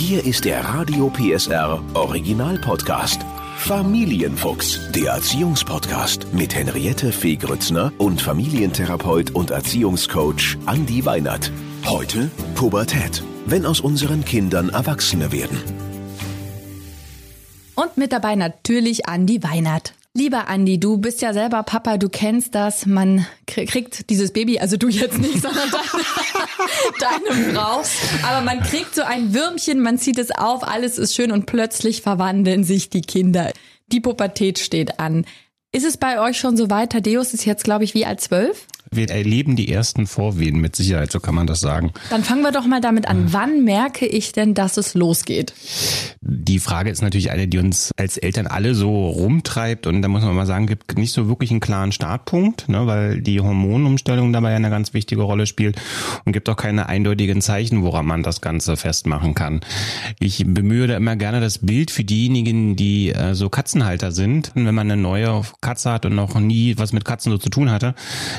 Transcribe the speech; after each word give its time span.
Hier 0.00 0.24
ist 0.24 0.46
der 0.46 0.64
Radio 0.64 1.10
PSR 1.10 1.84
Original 1.92 2.58
Podcast. 2.58 3.20
Familienfuchs, 3.58 4.80
der 4.92 5.12
Erziehungspodcast 5.12 6.32
mit 6.32 6.54
Henriette 6.54 7.12
Fee 7.12 7.36
Grützner 7.36 7.92
und 7.98 8.22
Familientherapeut 8.22 9.32
und 9.32 9.50
Erziehungscoach 9.50 10.56
Andi 10.64 11.04
Weinert. 11.04 11.52
Heute 11.84 12.30
Pubertät, 12.54 13.22
wenn 13.44 13.66
aus 13.66 13.80
unseren 13.80 14.24
Kindern 14.24 14.70
Erwachsene 14.70 15.32
werden. 15.32 15.58
Und 17.74 17.98
mit 17.98 18.10
dabei 18.12 18.36
natürlich 18.36 19.06
Andi 19.06 19.42
Weinert. 19.42 19.92
Lieber 20.12 20.48
Andi, 20.48 20.80
du 20.80 20.98
bist 20.98 21.22
ja 21.22 21.32
selber 21.32 21.62
Papa, 21.62 21.96
du 21.96 22.08
kennst 22.08 22.56
das. 22.56 22.84
Man 22.84 23.26
kriegt 23.46 24.10
dieses 24.10 24.32
Baby, 24.32 24.58
also 24.58 24.76
du 24.76 24.88
jetzt 24.88 25.18
nicht, 25.18 25.40
sondern 25.42 25.70
deine, 25.70 27.32
deine 27.32 27.54
Frau. 27.54 27.82
Aber 28.26 28.44
man 28.44 28.60
kriegt 28.60 28.96
so 28.96 29.02
ein 29.02 29.32
Würmchen, 29.34 29.80
man 29.80 29.98
zieht 29.98 30.18
es 30.18 30.32
auf, 30.32 30.64
alles 30.64 30.98
ist 30.98 31.14
schön 31.14 31.30
und 31.30 31.46
plötzlich 31.46 32.02
verwandeln 32.02 32.64
sich 32.64 32.90
die 32.90 33.02
Kinder. 33.02 33.52
Die 33.92 34.00
Pubertät 34.00 34.58
steht 34.58 34.98
an. 34.98 35.26
Ist 35.70 35.86
es 35.86 35.96
bei 35.96 36.20
euch 36.20 36.38
schon 36.38 36.56
so 36.56 36.70
weit? 36.70 36.90
Thaddeus 36.90 37.32
ist 37.32 37.44
jetzt, 37.44 37.62
glaube 37.62 37.84
ich, 37.84 37.94
wie 37.94 38.04
alt 38.04 38.20
zwölf? 38.20 38.66
Wir 38.92 39.08
erleben 39.08 39.54
die 39.54 39.72
ersten 39.72 40.08
Vorwehen 40.08 40.60
mit 40.60 40.74
Sicherheit, 40.74 41.12
so 41.12 41.20
kann 41.20 41.36
man 41.36 41.46
das 41.46 41.60
sagen. 41.60 41.92
Dann 42.10 42.24
fangen 42.24 42.42
wir 42.42 42.50
doch 42.50 42.66
mal 42.66 42.80
damit 42.80 43.06
an. 43.06 43.32
Wann 43.32 43.62
merke 43.62 44.04
ich 44.04 44.32
denn, 44.32 44.52
dass 44.52 44.76
es 44.78 44.94
losgeht? 44.94 45.54
Die 46.20 46.58
Frage 46.58 46.90
ist 46.90 47.00
natürlich 47.00 47.30
eine, 47.30 47.46
die 47.46 47.58
uns 47.58 47.92
als 47.96 48.18
Eltern 48.18 48.48
alle 48.48 48.74
so 48.74 49.08
rumtreibt 49.08 49.86
und 49.86 50.02
da 50.02 50.08
muss 50.08 50.24
man 50.24 50.34
mal 50.34 50.44
sagen, 50.44 50.66
gibt 50.66 50.98
nicht 50.98 51.12
so 51.12 51.28
wirklich 51.28 51.52
einen 51.52 51.60
klaren 51.60 51.92
Startpunkt, 51.92 52.68
ne, 52.68 52.84
weil 52.88 53.20
die 53.20 53.40
Hormonumstellung 53.40 54.32
dabei 54.32 54.56
eine 54.56 54.70
ganz 54.70 54.92
wichtige 54.92 55.22
Rolle 55.22 55.46
spielt 55.46 55.80
und 56.24 56.32
gibt 56.32 56.48
auch 56.48 56.56
keine 56.56 56.88
eindeutigen 56.88 57.40
Zeichen, 57.42 57.84
woran 57.84 58.06
man 58.06 58.24
das 58.24 58.40
Ganze 58.40 58.76
festmachen 58.76 59.34
kann. 59.34 59.60
Ich 60.18 60.44
bemühe 60.44 60.88
da 60.88 60.96
immer 60.96 61.14
gerne 61.14 61.40
das 61.40 61.58
Bild 61.58 61.92
für 61.92 62.02
diejenigen, 62.02 62.74
die 62.74 63.10
äh, 63.10 63.36
so 63.36 63.50
Katzenhalter 63.50 64.10
sind. 64.10 64.50
Wenn 64.54 64.74
man 64.74 64.90
eine 64.90 65.00
neue 65.00 65.42
Katze 65.60 65.92
hat 65.92 66.06
und 66.06 66.16
noch 66.16 66.34
nie 66.40 66.76
was 66.76 66.92
mit 66.92 67.04
Katzen 67.04 67.30
so 67.30 67.38
zu 67.38 67.50
tun 67.50 67.70
hatte, 67.70 67.94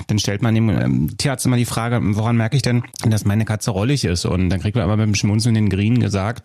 dann 0.07 0.19
stellt 0.19 0.40
stellt 0.41 0.43
man 0.43 0.55
dem 0.55 0.69
ähm, 0.69 1.17
Tierarzt 1.17 1.45
immer 1.45 1.57
die 1.57 1.65
Frage, 1.65 1.99
woran 2.01 2.35
merke 2.35 2.55
ich 2.55 2.61
denn, 2.61 2.83
dass 3.05 3.25
meine 3.25 3.45
Katze 3.45 3.71
rollig 3.71 4.05
ist? 4.05 4.25
Und 4.25 4.49
dann 4.49 4.59
kriegt 4.59 4.75
man 4.75 4.83
aber 4.83 4.97
mit 4.97 5.05
dem 5.05 5.15
schmunzelnden 5.15 5.69
Grien 5.69 5.99
gesagt, 5.99 6.43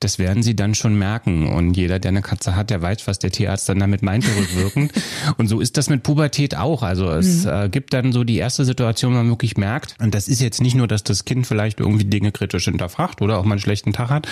das 0.00 0.18
werden 0.18 0.42
sie 0.42 0.54
dann 0.54 0.74
schon 0.74 0.96
merken. 0.96 1.48
Und 1.48 1.76
jeder, 1.76 1.98
der 1.98 2.10
eine 2.10 2.22
Katze 2.22 2.54
hat, 2.54 2.70
der 2.70 2.80
weiß, 2.80 3.06
was 3.06 3.18
der 3.18 3.30
Tierarzt 3.30 3.68
dann 3.68 3.78
damit 3.78 4.02
meint, 4.02 4.24
rückwirkend. 4.24 4.92
und 5.36 5.48
so 5.48 5.60
ist 5.60 5.76
das 5.76 5.90
mit 5.90 6.02
Pubertät 6.02 6.56
auch. 6.56 6.82
Also 6.82 7.10
es 7.10 7.44
mhm. 7.44 7.50
äh, 7.50 7.68
gibt 7.68 7.92
dann 7.92 8.12
so 8.12 8.24
die 8.24 8.36
erste 8.36 8.64
Situation, 8.64 9.12
wo 9.12 9.18
man 9.18 9.28
wirklich 9.28 9.56
merkt, 9.56 9.96
und 10.00 10.14
das 10.14 10.28
ist 10.28 10.40
jetzt 10.40 10.60
nicht 10.60 10.76
nur, 10.76 10.86
dass 10.86 11.02
das 11.02 11.24
Kind 11.24 11.46
vielleicht 11.46 11.80
irgendwie 11.80 12.04
Dinge 12.04 12.30
kritisch 12.30 12.64
hinterfragt 12.64 13.20
oder 13.20 13.38
auch 13.38 13.44
mal 13.44 13.54
einen 13.54 13.60
schlechten 13.60 13.92
Tag 13.92 14.10
hat, 14.10 14.28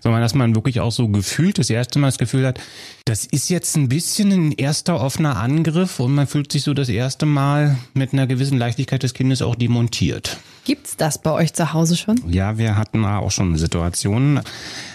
sondern 0.00 0.20
dass 0.20 0.34
man 0.34 0.54
wirklich 0.54 0.80
auch 0.80 0.92
so 0.92 1.08
gefühlt 1.08 1.58
das 1.58 1.70
erste 1.70 1.98
Mal 1.98 2.08
das 2.08 2.18
Gefühl 2.18 2.46
hat, 2.46 2.60
das 3.04 3.24
ist 3.24 3.48
jetzt 3.48 3.76
ein 3.76 3.88
bisschen 3.88 4.30
ein 4.30 4.52
erster 4.52 5.00
offener 5.00 5.36
Angriff 5.36 6.00
und 6.00 6.14
man 6.14 6.26
fühlt 6.26 6.52
sich 6.52 6.62
so 6.62 6.74
das 6.74 6.88
erste 6.88 7.26
Mal 7.26 7.78
mit 7.94 8.12
einer 8.12 8.26
gewissen 8.26 8.41
Leichtigkeit 8.50 9.02
des 9.02 9.14
Kindes 9.14 9.42
auch 9.42 9.54
demontiert. 9.54 10.38
Gibt's 10.64 10.96
das 10.96 11.20
bei 11.20 11.32
euch 11.32 11.52
zu 11.54 11.72
Hause 11.72 11.96
schon? 11.96 12.20
Ja, 12.28 12.56
wir 12.56 12.76
hatten 12.76 13.04
auch 13.04 13.30
schon 13.30 13.56
Situationen. 13.56 14.40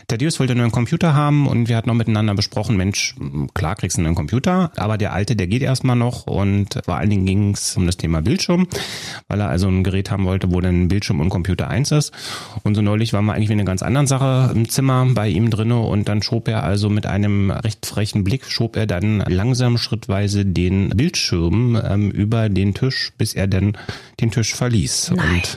Thaddeus 0.09 0.39
wollte 0.39 0.55
nur 0.55 0.63
einen 0.63 0.71
Computer 0.71 1.13
haben 1.13 1.47
und 1.47 1.67
wir 1.67 1.75
hatten 1.75 1.89
noch 1.89 1.95
miteinander 1.95 2.33
besprochen, 2.33 2.77
Mensch, 2.77 3.13
klar 3.53 3.75
kriegst 3.75 3.97
du 3.97 4.01
einen 4.01 4.15
Computer, 4.15 4.71
aber 4.77 4.97
der 4.97 5.11
alte, 5.11 5.35
der 5.35 5.47
geht 5.47 5.61
erstmal 5.61 5.97
noch 5.97 6.27
und 6.27 6.79
vor 6.85 6.95
allen 6.95 7.09
Dingen 7.09 7.25
ging 7.25 7.53
es 7.53 7.75
um 7.75 7.85
das 7.85 7.97
Thema 7.97 8.21
Bildschirm, 8.21 8.67
weil 9.27 9.41
er 9.41 9.49
also 9.49 9.67
ein 9.67 9.83
Gerät 9.83 10.09
haben 10.09 10.23
wollte, 10.23 10.49
wo 10.49 10.61
dann 10.61 10.87
Bildschirm 10.87 11.19
und 11.19 11.27
Computer 11.27 11.67
eins 11.67 11.91
ist. 11.91 12.13
Und 12.63 12.75
so 12.75 12.81
neulich 12.81 13.11
waren 13.11 13.25
wir 13.25 13.33
eigentlich 13.33 13.49
mit 13.49 13.57
einer 13.57 13.65
ganz 13.65 13.83
anderen 13.83 14.07
Sache 14.07 14.53
im 14.55 14.69
Zimmer 14.69 15.05
bei 15.13 15.27
ihm 15.27 15.49
drinne 15.49 15.77
und 15.77 16.07
dann 16.07 16.21
schob 16.21 16.47
er 16.47 16.63
also 16.63 16.89
mit 16.89 17.05
einem 17.05 17.51
recht 17.51 17.85
frechen 17.85 18.23
Blick, 18.23 18.45
schob 18.45 18.77
er 18.77 18.87
dann 18.87 19.19
langsam 19.27 19.77
schrittweise 19.77 20.45
den 20.45 20.87
Bildschirm 20.91 21.77
ähm, 21.83 22.11
über 22.11 22.47
den 22.47 22.73
Tisch, 22.73 23.11
bis 23.17 23.33
er 23.33 23.47
dann 23.47 23.77
den 24.21 24.31
Tisch 24.31 24.55
verließ. 24.55 25.11
Nein. 25.17 25.35
Und 25.35 25.56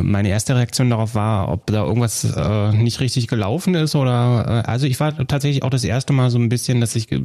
meine 0.00 0.28
erste 0.28 0.56
Reaktion 0.56 0.90
darauf 0.90 1.14
war, 1.14 1.48
ob 1.48 1.66
da 1.66 1.84
irgendwas 1.84 2.24
äh, 2.24 2.72
nicht 2.72 3.00
richtig 3.00 3.28
gelaufen 3.28 3.74
ist 3.74 3.94
oder 3.94 4.62
äh, 4.64 4.70
also 4.70 4.86
ich 4.86 4.98
war 5.00 5.26
tatsächlich 5.26 5.62
auch 5.62 5.70
das 5.70 5.84
erste 5.84 6.12
Mal 6.12 6.30
so 6.30 6.38
ein 6.38 6.48
bisschen, 6.48 6.80
dass 6.80 6.94
ich 6.96 7.08
ge 7.08 7.20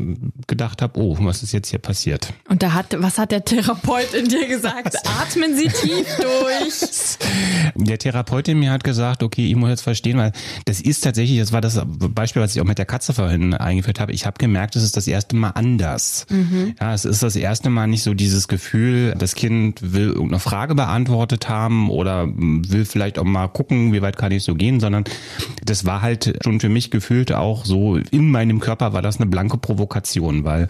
gedacht 0.47 0.81
habe, 0.81 0.99
oh, 0.99 1.17
was 1.19 1.43
ist 1.43 1.51
jetzt 1.51 1.69
hier 1.69 1.79
passiert? 1.79 2.33
Und 2.49 2.63
da 2.63 2.73
hat, 2.73 2.95
was 2.99 3.17
hat 3.17 3.31
der 3.31 3.43
Therapeut 3.43 4.13
in 4.13 4.27
dir 4.27 4.47
gesagt? 4.47 4.95
Atmen 5.21 5.55
Sie 5.55 5.67
tief 5.67 6.07
durch. 6.17 7.17
Der 7.75 7.97
Therapeut 7.97 8.47
in 8.47 8.59
mir 8.59 8.71
hat 8.71 8.83
gesagt, 8.83 9.23
okay, 9.23 9.47
ich 9.47 9.55
muss 9.55 9.69
jetzt 9.69 9.81
verstehen, 9.81 10.17
weil 10.17 10.31
das 10.65 10.81
ist 10.81 11.01
tatsächlich, 11.01 11.39
das 11.39 11.51
war 11.51 11.61
das 11.61 11.81
Beispiel, 11.85 12.41
was 12.41 12.55
ich 12.55 12.61
auch 12.61 12.65
mit 12.65 12.77
der 12.77 12.85
Katze 12.85 13.13
vorhin 13.13 13.53
eingeführt 13.53 13.99
habe. 13.99 14.11
Ich 14.11 14.25
habe 14.25 14.37
gemerkt, 14.37 14.75
es 14.75 14.83
ist 14.83 14.97
das 14.97 15.07
erste 15.07 15.35
Mal 15.35 15.51
anders. 15.51 16.25
Mhm. 16.29 16.75
Ja, 16.79 16.93
es 16.93 17.05
ist 17.05 17.23
das 17.23 17.35
erste 17.35 17.69
Mal 17.69 17.87
nicht 17.87 18.03
so 18.03 18.13
dieses 18.13 18.47
Gefühl, 18.47 19.13
das 19.17 19.35
Kind 19.35 19.93
will 19.93 20.07
irgendeine 20.07 20.39
Frage 20.39 20.75
beantwortet 20.75 21.49
haben 21.49 21.89
oder 21.89 22.27
will 22.67 22.85
vielleicht 22.85 23.19
auch 23.19 23.23
mal 23.23 23.47
gucken, 23.47 23.93
wie 23.93 24.01
weit 24.01 24.17
kann 24.17 24.31
ich 24.31 24.43
so 24.43 24.55
gehen, 24.55 24.79
sondern 24.79 25.03
das 25.63 25.85
war 25.85 26.01
halt 26.01 26.37
schon 26.43 26.59
für 26.59 26.69
mich 26.69 26.91
gefühlt 26.91 27.31
auch 27.31 27.65
so 27.65 27.97
in 27.97 28.31
meinem 28.31 28.59
Körper 28.59 28.93
war 28.93 29.01
das 29.01 29.17
eine 29.17 29.25
blanke 29.25 29.57
Provokation, 29.57 30.43
weil 30.43 30.67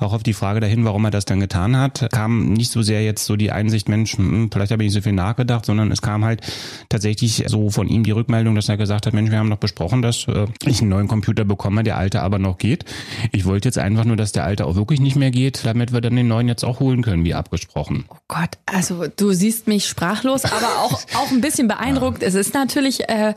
auch 0.00 0.12
auf 0.12 0.22
die 0.22 0.32
Frage 0.32 0.60
dahin, 0.60 0.84
warum 0.84 1.04
er 1.04 1.10
das 1.10 1.24
dann 1.24 1.40
getan 1.40 1.76
hat, 1.76 2.08
kam 2.12 2.52
nicht 2.52 2.70
so 2.70 2.82
sehr 2.82 3.02
jetzt 3.02 3.24
so 3.24 3.36
die 3.36 3.52
Einsicht, 3.52 3.88
Mensch, 3.88 4.16
hm, 4.16 4.50
vielleicht 4.52 4.72
habe 4.72 4.82
ich 4.82 4.88
nicht 4.88 4.94
so 4.94 5.02
viel 5.02 5.12
nachgedacht, 5.12 5.66
sondern 5.66 5.90
es 5.92 6.02
kam 6.02 6.24
halt 6.24 6.40
tatsächlich 6.88 7.44
so 7.46 7.70
von 7.70 7.88
ihm 7.88 8.04
die 8.04 8.10
Rückmeldung, 8.10 8.54
dass 8.54 8.68
er 8.68 8.76
gesagt 8.76 9.06
hat, 9.06 9.14
Mensch, 9.14 9.30
wir 9.30 9.38
haben 9.38 9.50
doch 9.50 9.58
besprochen, 9.58 10.02
dass 10.02 10.26
äh, 10.28 10.46
ich 10.64 10.80
einen 10.80 10.90
neuen 10.90 11.08
Computer 11.08 11.44
bekomme, 11.44 11.84
der 11.84 11.96
alte 11.96 12.22
aber 12.22 12.38
noch 12.38 12.58
geht. 12.58 12.84
Ich 13.32 13.44
wollte 13.44 13.68
jetzt 13.68 13.78
einfach 13.78 14.04
nur, 14.04 14.16
dass 14.16 14.32
der 14.32 14.44
alte 14.44 14.66
auch 14.66 14.76
wirklich 14.76 15.00
nicht 15.00 15.16
mehr 15.16 15.30
geht, 15.30 15.64
damit 15.64 15.92
wir 15.92 16.00
dann 16.00 16.16
den 16.16 16.28
neuen 16.28 16.48
jetzt 16.48 16.64
auch 16.64 16.80
holen 16.80 17.02
können, 17.02 17.24
wie 17.24 17.34
abgesprochen. 17.34 18.04
Oh 18.08 18.16
Gott, 18.28 18.58
also 18.66 19.06
du 19.14 19.32
siehst 19.32 19.68
mich 19.68 19.86
sprachlos, 19.86 20.44
aber 20.44 20.82
auch, 20.82 21.00
auch 21.14 21.27
auch 21.28 21.32
ein 21.32 21.40
bisschen 21.40 21.68
beeindruckt. 21.68 22.22
Ja. 22.22 22.28
Es 22.28 22.34
ist 22.34 22.54
natürlich, 22.54 23.08
äh, 23.08 23.34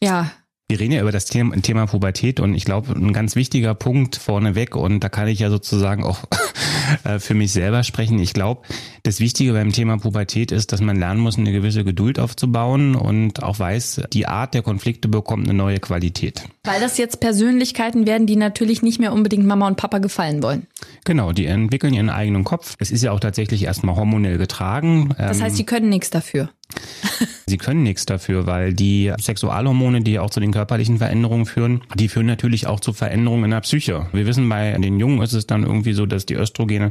ja, 0.00 0.30
wir 0.72 0.80
reden 0.80 0.92
ja 0.92 1.02
über 1.02 1.12
das 1.12 1.26
Thema, 1.26 1.54
Thema 1.60 1.84
Pubertät 1.84 2.40
und 2.40 2.54
ich 2.54 2.64
glaube, 2.64 2.94
ein 2.94 3.12
ganz 3.12 3.36
wichtiger 3.36 3.74
Punkt 3.74 4.16
vorneweg 4.16 4.74
und 4.74 5.00
da 5.00 5.10
kann 5.10 5.28
ich 5.28 5.38
ja 5.38 5.50
sozusagen 5.50 6.02
auch 6.02 6.20
äh, 7.04 7.18
für 7.18 7.34
mich 7.34 7.52
selber 7.52 7.82
sprechen. 7.82 8.18
Ich 8.18 8.32
glaube, 8.32 8.62
das 9.02 9.20
Wichtige 9.20 9.52
beim 9.52 9.72
Thema 9.72 9.98
Pubertät 9.98 10.50
ist, 10.50 10.72
dass 10.72 10.80
man 10.80 10.96
lernen 10.98 11.20
muss, 11.20 11.36
eine 11.36 11.52
gewisse 11.52 11.84
Geduld 11.84 12.18
aufzubauen 12.18 12.94
und 12.94 13.42
auch 13.42 13.58
weiß, 13.58 14.04
die 14.14 14.26
Art 14.26 14.54
der 14.54 14.62
Konflikte 14.62 15.08
bekommt 15.08 15.46
eine 15.46 15.52
neue 15.52 15.78
Qualität. 15.78 16.44
Weil 16.64 16.80
das 16.80 16.96
jetzt 16.96 17.20
Persönlichkeiten 17.20 18.06
werden, 18.06 18.26
die 18.26 18.36
natürlich 18.36 18.80
nicht 18.80 18.98
mehr 18.98 19.12
unbedingt 19.12 19.44
Mama 19.44 19.66
und 19.66 19.76
Papa 19.76 19.98
gefallen 19.98 20.42
wollen. 20.42 20.68
Genau, 21.04 21.32
die 21.32 21.44
entwickeln 21.44 21.92
ihren 21.92 22.08
eigenen 22.08 22.44
Kopf. 22.44 22.76
Es 22.78 22.90
ist 22.90 23.02
ja 23.02 23.12
auch 23.12 23.20
tatsächlich 23.20 23.64
erstmal 23.64 23.96
hormonell 23.96 24.38
getragen. 24.38 25.14
Das 25.18 25.42
heißt, 25.42 25.56
sie 25.56 25.66
können 25.66 25.90
nichts 25.90 26.08
dafür. 26.08 26.48
Sie 27.46 27.58
können 27.58 27.82
nichts 27.82 28.06
dafür, 28.06 28.46
weil 28.46 28.72
die 28.72 29.12
Sexualhormone, 29.20 30.02
die 30.02 30.18
auch 30.18 30.30
zu 30.30 30.40
den 30.40 30.52
körperlichen 30.52 30.98
Veränderungen 30.98 31.46
führen, 31.46 31.82
die 31.94 32.08
führen 32.08 32.26
natürlich 32.26 32.66
auch 32.66 32.80
zu 32.80 32.92
Veränderungen 32.92 33.44
in 33.44 33.50
der 33.50 33.60
Psyche. 33.60 34.06
Wir 34.12 34.26
wissen, 34.26 34.48
bei 34.48 34.72
den 34.78 34.98
Jungen 34.98 35.20
ist 35.22 35.32
es 35.32 35.46
dann 35.46 35.62
irgendwie 35.62 35.92
so, 35.92 36.06
dass 36.06 36.26
die 36.26 36.34
Östrogene, 36.34 36.90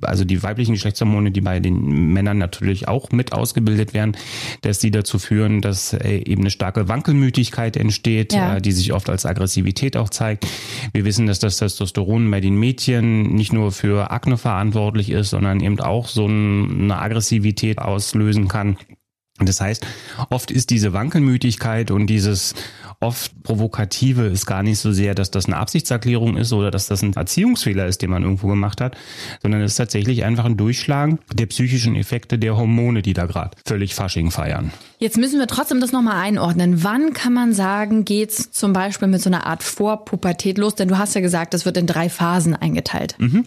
also 0.00 0.24
die 0.24 0.42
weiblichen 0.42 0.74
Geschlechtshormone, 0.74 1.30
die 1.30 1.40
bei 1.40 1.60
den 1.60 2.12
Männern 2.12 2.38
natürlich 2.38 2.88
auch 2.88 3.12
mit 3.12 3.32
ausgebildet 3.32 3.94
werden, 3.94 4.16
dass 4.62 4.78
die 4.78 4.90
dazu 4.90 5.18
führen, 5.18 5.60
dass 5.60 5.92
äh, 5.92 6.16
eben 6.16 6.42
eine 6.42 6.50
starke 6.50 6.88
Wankelmütigkeit 6.88 7.76
entsteht, 7.76 8.32
ja. 8.32 8.56
Äh, 8.56 8.60
die 8.60 8.72
sich 8.72 8.92
oft 8.92 9.08
als 9.10 9.26
Aggressivität 9.26 9.96
auch 9.96 10.10
zeigt. 10.10 10.46
Wir 10.92 11.04
wissen, 11.04 11.26
dass 11.26 11.38
das 11.38 11.56
Testosteron 11.58 12.30
bei 12.30 12.40
den 12.40 12.56
Mädchen 12.56 13.34
nicht 13.34 13.52
nur 13.52 13.72
für 13.72 14.10
Akne 14.10 14.36
verantwortlich 14.38 15.10
ist, 15.10 15.30
sondern 15.30 15.60
eben 15.60 15.78
auch 15.80 16.08
so 16.08 16.26
eine 16.26 16.98
Aggressivität 16.98 17.78
auslösen 17.78 18.48
kann. 18.48 18.76
Das 19.46 19.60
heißt, 19.60 19.86
oft 20.28 20.50
ist 20.50 20.70
diese 20.70 20.92
Wankelmütigkeit 20.92 21.90
und 21.90 22.06
dieses 22.06 22.54
oft 23.00 23.42
Provokative 23.42 24.26
ist 24.26 24.44
gar 24.44 24.62
nicht 24.62 24.78
so 24.78 24.92
sehr, 24.92 25.14
dass 25.14 25.30
das 25.30 25.46
eine 25.46 25.56
Absichtserklärung 25.56 26.36
ist 26.36 26.52
oder 26.52 26.70
dass 26.70 26.86
das 26.86 27.02
ein 27.02 27.14
Erziehungsfehler 27.14 27.86
ist, 27.86 28.02
den 28.02 28.10
man 28.10 28.22
irgendwo 28.22 28.48
gemacht 28.48 28.80
hat, 28.82 28.96
sondern 29.42 29.62
es 29.62 29.72
ist 29.72 29.76
tatsächlich 29.78 30.24
einfach 30.24 30.44
ein 30.44 30.58
Durchschlagen 30.58 31.18
der 31.32 31.46
psychischen 31.46 31.96
Effekte 31.96 32.38
der 32.38 32.58
Hormone, 32.58 33.00
die 33.00 33.14
da 33.14 33.24
gerade 33.24 33.56
völlig 33.64 33.94
Fasching 33.94 34.30
feiern. 34.30 34.70
Jetzt 34.98 35.16
müssen 35.16 35.38
wir 35.38 35.46
trotzdem 35.46 35.80
das 35.80 35.92
nochmal 35.92 36.22
einordnen. 36.22 36.84
Wann 36.84 37.14
kann 37.14 37.32
man 37.32 37.54
sagen, 37.54 38.04
geht's 38.04 38.50
zum 38.50 38.74
Beispiel 38.74 39.08
mit 39.08 39.22
so 39.22 39.30
einer 39.30 39.46
Art 39.46 39.62
Vorpubertät 39.62 40.58
los? 40.58 40.74
Denn 40.74 40.88
du 40.88 40.98
hast 40.98 41.14
ja 41.14 41.22
gesagt, 41.22 41.54
das 41.54 41.64
wird 41.64 41.78
in 41.78 41.86
drei 41.86 42.10
Phasen 42.10 42.54
eingeteilt. 42.54 43.14
Mhm. 43.18 43.46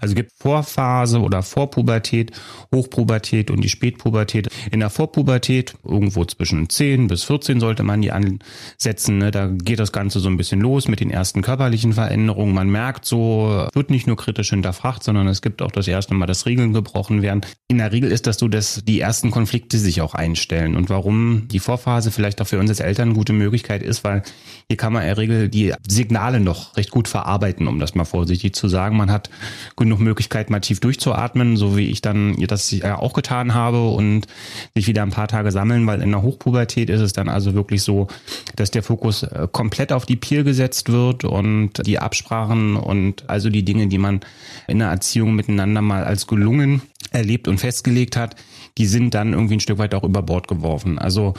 Also 0.00 0.14
gibt 0.14 0.32
Vorphase 0.36 1.20
oder 1.20 1.42
Vorpubertät, 1.42 2.32
Hochpubertät 2.74 3.50
und 3.50 3.62
die 3.62 3.70
Spätpubertät. 3.70 4.48
In 4.70 4.80
der 4.80 4.90
Vorpubertät, 4.90 5.74
irgendwo 5.84 6.26
zwischen 6.26 6.68
10 6.68 7.06
bis 7.06 7.24
14 7.24 7.60
sollte 7.60 7.82
man 7.82 8.02
die 8.02 8.12
ansetzen 8.12 8.89
setzen. 8.90 9.18
Ne? 9.18 9.30
Da 9.30 9.46
geht 9.46 9.78
das 9.78 9.92
Ganze 9.92 10.18
so 10.18 10.28
ein 10.28 10.36
bisschen 10.36 10.60
los 10.60 10.88
mit 10.88 10.98
den 10.98 11.10
ersten 11.10 11.42
körperlichen 11.42 11.92
Veränderungen. 11.92 12.52
Man 12.52 12.68
merkt 12.68 13.04
so, 13.04 13.68
wird 13.72 13.90
nicht 13.90 14.08
nur 14.08 14.16
kritisch 14.16 14.50
hinterfragt, 14.50 15.04
sondern 15.04 15.28
es 15.28 15.42
gibt 15.42 15.62
auch 15.62 15.70
das 15.70 15.86
erste 15.86 16.14
Mal, 16.14 16.26
dass 16.26 16.46
Regeln 16.46 16.72
gebrochen 16.72 17.22
werden. 17.22 17.42
In 17.68 17.78
der 17.78 17.92
Regel 17.92 18.10
ist 18.10 18.26
das 18.26 18.38
so, 18.38 18.48
dass 18.48 18.82
die 18.84 19.00
ersten 19.00 19.30
Konflikte 19.30 19.78
sich 19.78 20.00
auch 20.00 20.14
einstellen. 20.14 20.74
Und 20.74 20.90
warum 20.90 21.46
die 21.48 21.60
Vorphase 21.60 22.10
vielleicht 22.10 22.42
auch 22.42 22.48
für 22.48 22.58
uns 22.58 22.68
als 22.68 22.80
Eltern 22.80 23.10
eine 23.10 23.14
gute 23.14 23.32
Möglichkeit 23.32 23.82
ist, 23.82 24.02
weil 24.02 24.22
hier 24.68 24.76
kann 24.76 24.92
man 24.92 25.02
in 25.02 25.08
der 25.08 25.18
Regel 25.18 25.48
die 25.48 25.72
Signale 25.86 26.40
noch 26.40 26.76
recht 26.76 26.90
gut 26.90 27.06
verarbeiten, 27.06 27.68
um 27.68 27.78
das 27.78 27.94
mal 27.94 28.04
vorsichtig 28.04 28.54
zu 28.54 28.68
sagen. 28.68 28.96
Man 28.96 29.10
hat 29.12 29.30
genug 29.76 30.00
Möglichkeit, 30.00 30.50
mal 30.50 30.60
tief 30.60 30.80
durchzuatmen, 30.80 31.56
so 31.56 31.76
wie 31.76 31.90
ich 31.90 32.02
dann 32.02 32.36
das 32.46 32.74
auch 32.82 33.12
getan 33.12 33.54
habe 33.54 33.88
und 33.88 34.26
sich 34.74 34.88
wieder 34.88 35.02
ein 35.02 35.10
paar 35.10 35.28
Tage 35.28 35.52
sammeln, 35.52 35.86
weil 35.86 36.02
in 36.02 36.10
der 36.10 36.22
Hochpubertät 36.22 36.90
ist 36.90 37.00
es 37.00 37.12
dann 37.12 37.28
also 37.28 37.54
wirklich 37.54 37.82
so, 37.82 38.08
dass 38.56 38.70
der 38.70 38.79
Fokus 38.82 39.22
äh, 39.22 39.48
komplett 39.50 39.92
auf 39.92 40.06
die 40.06 40.16
Peer 40.16 40.44
gesetzt 40.44 40.90
wird 40.90 41.24
und 41.24 41.86
die 41.86 41.98
Absprachen 41.98 42.76
und 42.76 43.28
also 43.28 43.50
die 43.50 43.64
Dinge, 43.64 43.86
die 43.88 43.98
man 43.98 44.20
in 44.66 44.78
der 44.78 44.88
Erziehung 44.88 45.34
miteinander 45.34 45.82
mal 45.82 46.04
als 46.04 46.26
gelungen 46.26 46.82
erlebt 47.10 47.48
und 47.48 47.58
festgelegt 47.58 48.16
hat, 48.16 48.36
die 48.78 48.86
sind 48.86 49.14
dann 49.14 49.32
irgendwie 49.32 49.54
ein 49.54 49.60
Stück 49.60 49.78
weit 49.78 49.94
auch 49.94 50.04
über 50.04 50.22
Bord 50.22 50.48
geworfen. 50.48 50.98
Also 50.98 51.34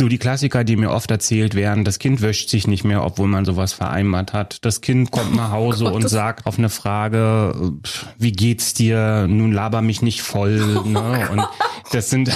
so 0.00 0.08
die 0.08 0.18
Klassiker, 0.18 0.64
die 0.64 0.76
mir 0.76 0.90
oft 0.90 1.10
erzählt 1.10 1.54
werden, 1.54 1.84
das 1.84 1.98
Kind 1.98 2.22
wäscht 2.22 2.48
sich 2.48 2.66
nicht 2.66 2.84
mehr, 2.84 3.04
obwohl 3.04 3.28
man 3.28 3.44
sowas 3.44 3.74
vereinbart 3.74 4.32
hat. 4.32 4.64
Das 4.64 4.80
Kind 4.80 5.10
kommt 5.10 5.36
nach 5.36 5.50
Hause 5.50 5.84
oh 5.84 5.94
und 5.94 6.08
sagt 6.08 6.46
auf 6.46 6.58
eine 6.58 6.70
Frage, 6.70 7.74
wie 8.18 8.32
geht's 8.32 8.72
dir? 8.72 9.26
Nun 9.28 9.52
laber 9.52 9.82
mich 9.82 10.00
nicht 10.00 10.22
voll. 10.22 10.80
Oh 10.82 10.82
ne? 10.88 11.28
Und 11.30 11.46
das 11.92 12.08
sind 12.08 12.30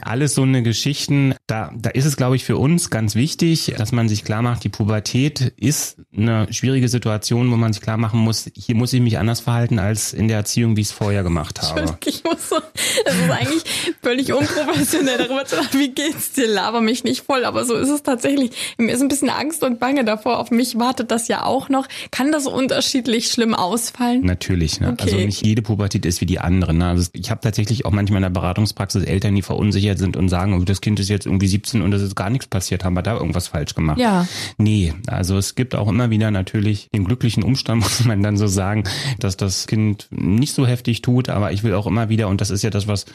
alles 0.00 0.34
so 0.34 0.42
eine 0.42 0.62
Geschichten. 0.62 1.34
Da, 1.48 1.72
da 1.76 1.90
ist 1.90 2.04
es, 2.04 2.16
glaube 2.16 2.36
ich, 2.36 2.44
für 2.44 2.56
uns 2.56 2.88
ganz 2.88 3.16
wichtig, 3.16 3.74
dass 3.76 3.90
man 3.90 4.08
sich 4.08 4.22
klar 4.22 4.42
macht, 4.42 4.62
die 4.62 4.68
Pubertät 4.68 5.40
ist 5.56 5.96
eine 6.16 6.52
schwierige 6.52 6.88
Situation, 6.88 7.50
wo 7.50 7.56
man 7.56 7.72
sich 7.72 7.82
klar 7.82 7.96
machen 7.96 8.20
muss, 8.20 8.48
hier 8.54 8.76
muss 8.76 8.92
ich 8.92 9.00
mich 9.00 9.18
anders 9.18 9.40
verhalten 9.40 9.80
als 9.80 10.12
in 10.12 10.28
der 10.28 10.36
Erziehung, 10.36 10.76
wie 10.76 10.82
ich 10.82 10.88
es 10.88 10.92
vorher 10.92 11.24
gemacht 11.24 11.60
habe. 11.62 11.98
Ich 12.04 12.22
muss 12.22 12.48
so, 12.48 12.60
das 13.04 13.14
ist 13.14 13.30
eigentlich 13.30 13.64
völlig 14.02 14.32
unprofessionell 14.32 15.18
darüber 15.18 15.44
zu 15.44 15.56
sagen, 15.56 15.68
wie 15.72 15.90
geht's 15.90 16.32
dir? 16.32 16.46
Laber 16.46 16.80
mich 16.80 16.91
mich 16.92 17.04
nicht 17.04 17.22
voll, 17.22 17.44
aber 17.44 17.64
so 17.64 17.74
ist 17.74 17.88
es 17.88 18.02
tatsächlich. 18.02 18.50
Mir 18.76 18.92
ist 18.92 19.00
ein 19.00 19.08
bisschen 19.08 19.30
Angst 19.30 19.62
und 19.62 19.80
Bange 19.80 20.04
davor. 20.04 20.38
Auf 20.38 20.50
mich 20.50 20.78
wartet 20.78 21.10
das 21.10 21.26
ja 21.28 21.44
auch 21.44 21.70
noch. 21.70 21.88
Kann 22.10 22.32
das 22.32 22.46
unterschiedlich 22.46 23.28
schlimm 23.28 23.54
ausfallen? 23.54 24.24
Natürlich. 24.24 24.80
Ne? 24.80 24.88
Also 24.88 25.02
okay. 25.04 25.12
Also 25.14 25.26
nicht 25.26 25.46
jede 25.46 25.62
Pubertät 25.62 26.04
ist 26.04 26.20
wie 26.20 26.26
die 26.26 26.38
andere. 26.38 26.74
Ne? 26.74 26.86
Also 26.86 27.08
ich 27.12 27.30
habe 27.30 27.40
tatsächlich 27.40 27.86
auch 27.86 27.90
manchmal 27.90 28.18
in 28.18 28.22
der 28.24 28.30
Beratungspraxis 28.30 29.04
Eltern, 29.04 29.34
die 29.34 29.42
verunsichert 29.42 29.98
sind 29.98 30.16
und 30.16 30.28
sagen, 30.28 30.54
oh, 30.54 30.64
das 30.64 30.80
Kind 30.80 31.00
ist 31.00 31.08
jetzt 31.08 31.26
irgendwie 31.26 31.48
17 31.48 31.80
und 31.80 31.92
es 31.94 32.02
ist 32.02 32.14
gar 32.14 32.28
nichts 32.28 32.46
passiert. 32.46 32.84
Haben 32.84 32.94
wir 32.94 33.02
da 33.02 33.16
irgendwas 33.16 33.48
falsch 33.48 33.74
gemacht? 33.74 33.98
Ja. 33.98 34.26
Nee, 34.58 34.92
also 35.06 35.38
es 35.38 35.54
gibt 35.54 35.74
auch 35.74 35.88
immer 35.88 36.10
wieder 36.10 36.30
natürlich 36.30 36.88
den 36.94 37.04
glücklichen 37.04 37.42
Umstand, 37.42 37.82
muss 37.82 38.04
man 38.04 38.22
dann 38.22 38.36
so 38.36 38.46
sagen, 38.46 38.84
dass 39.18 39.36
das 39.36 39.66
Kind 39.66 40.08
nicht 40.10 40.54
so 40.54 40.66
heftig 40.66 41.00
tut, 41.00 41.30
aber 41.30 41.52
ich 41.52 41.62
will 41.62 41.74
auch 41.74 41.86
immer 41.86 42.10
wieder, 42.10 42.28
und 42.28 42.40
das 42.40 42.50
ist 42.50 42.62
ja 42.62 42.70
das, 42.70 42.86
was 42.86 43.06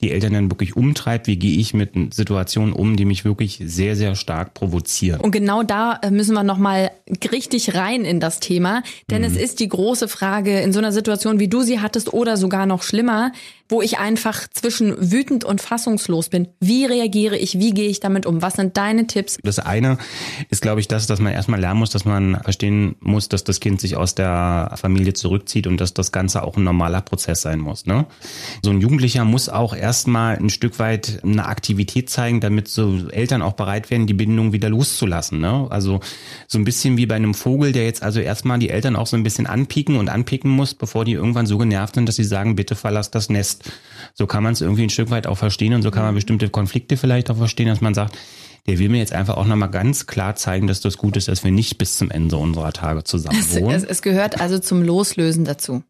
die 0.00 0.10
Eltern 0.10 0.32
dann 0.32 0.50
wirklich 0.50 0.76
umtreibt. 0.76 1.26
Wie 1.26 1.36
gehe 1.36 1.58
ich 1.58 1.74
mit 1.74 2.14
Situationen 2.14 2.72
um, 2.72 2.96
die 2.96 3.04
mich 3.04 3.24
wirklich 3.24 3.60
sehr, 3.64 3.96
sehr 3.96 4.14
stark 4.14 4.54
provozieren? 4.54 5.20
Und 5.20 5.30
genau 5.30 5.62
da 5.62 5.98
äh, 6.02 6.10
müssen 6.10 6.34
wir 6.34 6.42
nochmal 6.42 6.90
richtig 7.32 7.74
rein 7.74 8.04
in 8.04 8.20
das 8.20 8.40
Thema. 8.40 8.82
Denn 9.10 9.22
mhm. 9.22 9.28
es 9.28 9.36
ist 9.36 9.60
die 9.60 9.68
große 9.68 10.08
Frage 10.08 10.60
in 10.60 10.72
so 10.72 10.78
einer 10.78 10.92
Situation, 10.92 11.38
wie 11.38 11.48
du 11.48 11.62
sie 11.62 11.80
hattest 11.80 12.12
oder 12.12 12.36
sogar 12.36 12.66
noch 12.66 12.82
schlimmer, 12.82 13.32
wo 13.68 13.80
ich 13.80 13.98
einfach 13.98 14.46
zwischen 14.52 15.10
wütend 15.10 15.44
und 15.44 15.60
fassungslos 15.60 16.28
bin. 16.28 16.48
Wie 16.60 16.84
reagiere 16.84 17.38
ich? 17.38 17.58
Wie 17.58 17.72
gehe 17.72 17.88
ich 17.88 17.98
damit 17.98 18.26
um? 18.26 18.42
Was 18.42 18.54
sind 18.54 18.76
deine 18.76 19.06
Tipps? 19.06 19.38
Das 19.42 19.58
eine 19.58 19.96
ist, 20.50 20.60
glaube 20.60 20.80
ich, 20.80 20.88
das, 20.88 21.06
dass 21.06 21.18
man 21.18 21.32
erstmal 21.32 21.60
lernen 21.60 21.78
muss, 21.78 21.90
dass 21.90 22.04
man 22.04 22.38
verstehen 22.42 22.96
muss, 23.00 23.30
dass 23.30 23.42
das 23.42 23.60
Kind 23.60 23.80
sich 23.80 23.96
aus 23.96 24.14
der 24.14 24.72
Familie 24.76 25.14
zurückzieht 25.14 25.66
und 25.66 25.80
dass 25.80 25.94
das 25.94 26.12
Ganze 26.12 26.42
auch 26.42 26.58
ein 26.58 26.64
normaler 26.64 27.00
Prozess 27.00 27.40
sein 27.40 27.58
muss. 27.58 27.86
Ne? 27.86 28.04
So 28.62 28.70
ein 28.70 28.82
Jugendlicher 28.82 29.24
muss 29.24 29.48
auch 29.48 29.74
erstmal 29.74 30.36
ein 30.36 30.50
Stück 30.50 30.78
weit 30.78 31.20
eine 31.22 31.46
Aktivität 31.46 32.10
zeigen, 32.10 32.40
damit 32.40 32.68
so 32.68 33.08
Eltern 33.08 33.40
auch 33.40 33.54
bereit 33.54 33.90
werden, 33.90 34.06
die 34.06 34.14
Bindung 34.14 34.52
wieder 34.52 34.68
loszulassen. 34.68 35.40
Ne? 35.40 35.66
Also 35.70 36.00
so 36.48 36.58
ein 36.58 36.64
bisschen 36.64 36.98
wie 36.98 37.06
bei 37.06 37.14
einem 37.14 37.32
Vogel, 37.32 37.72
der 37.72 37.84
jetzt 37.84 38.02
also 38.02 38.20
erstmal 38.20 38.58
die 38.58 38.68
Eltern 38.68 38.94
auch 38.94 39.06
so 39.06 39.16
ein 39.16 39.22
bisschen 39.22 39.46
anpieken 39.46 39.96
und 39.96 40.10
anpicken 40.10 40.50
muss, 40.50 40.74
bevor 40.74 41.06
die 41.06 41.12
irgendwann 41.12 41.46
so 41.46 41.56
genervt 41.56 41.94
sind, 41.94 42.06
dass 42.06 42.16
sie 42.16 42.24
sagen, 42.24 42.56
bitte 42.56 42.74
verlass 42.74 43.10
das 43.10 43.30
Nest 43.30 43.53
ist. 43.54 43.72
So 44.14 44.26
kann 44.26 44.42
man 44.42 44.52
es 44.52 44.60
irgendwie 44.60 44.84
ein 44.84 44.90
Stück 44.90 45.10
weit 45.10 45.26
auch 45.26 45.38
verstehen 45.38 45.74
und 45.74 45.82
so 45.82 45.90
kann 45.90 46.02
man 46.02 46.12
mhm. 46.12 46.16
bestimmte 46.16 46.48
Konflikte 46.48 46.96
vielleicht 46.96 47.30
auch 47.30 47.36
verstehen, 47.36 47.66
dass 47.66 47.80
man 47.80 47.94
sagt, 47.94 48.16
der 48.66 48.78
will 48.78 48.88
mir 48.88 48.98
jetzt 48.98 49.12
einfach 49.12 49.36
auch 49.36 49.46
nochmal 49.46 49.70
ganz 49.70 50.06
klar 50.06 50.36
zeigen, 50.36 50.66
dass 50.66 50.80
das 50.80 50.96
gut 50.96 51.16
ist, 51.16 51.28
dass 51.28 51.44
wir 51.44 51.50
nicht 51.50 51.78
bis 51.78 51.98
zum 51.98 52.10
Ende 52.10 52.36
unserer 52.36 52.72
Tage 52.72 53.04
zusammen 53.04 53.44
wohnen. 53.52 53.76
Es, 53.76 53.82
es, 53.82 53.88
es 53.88 54.02
gehört 54.02 54.40
also 54.40 54.58
zum 54.58 54.82
Loslösen 54.82 55.44
dazu. 55.44 55.82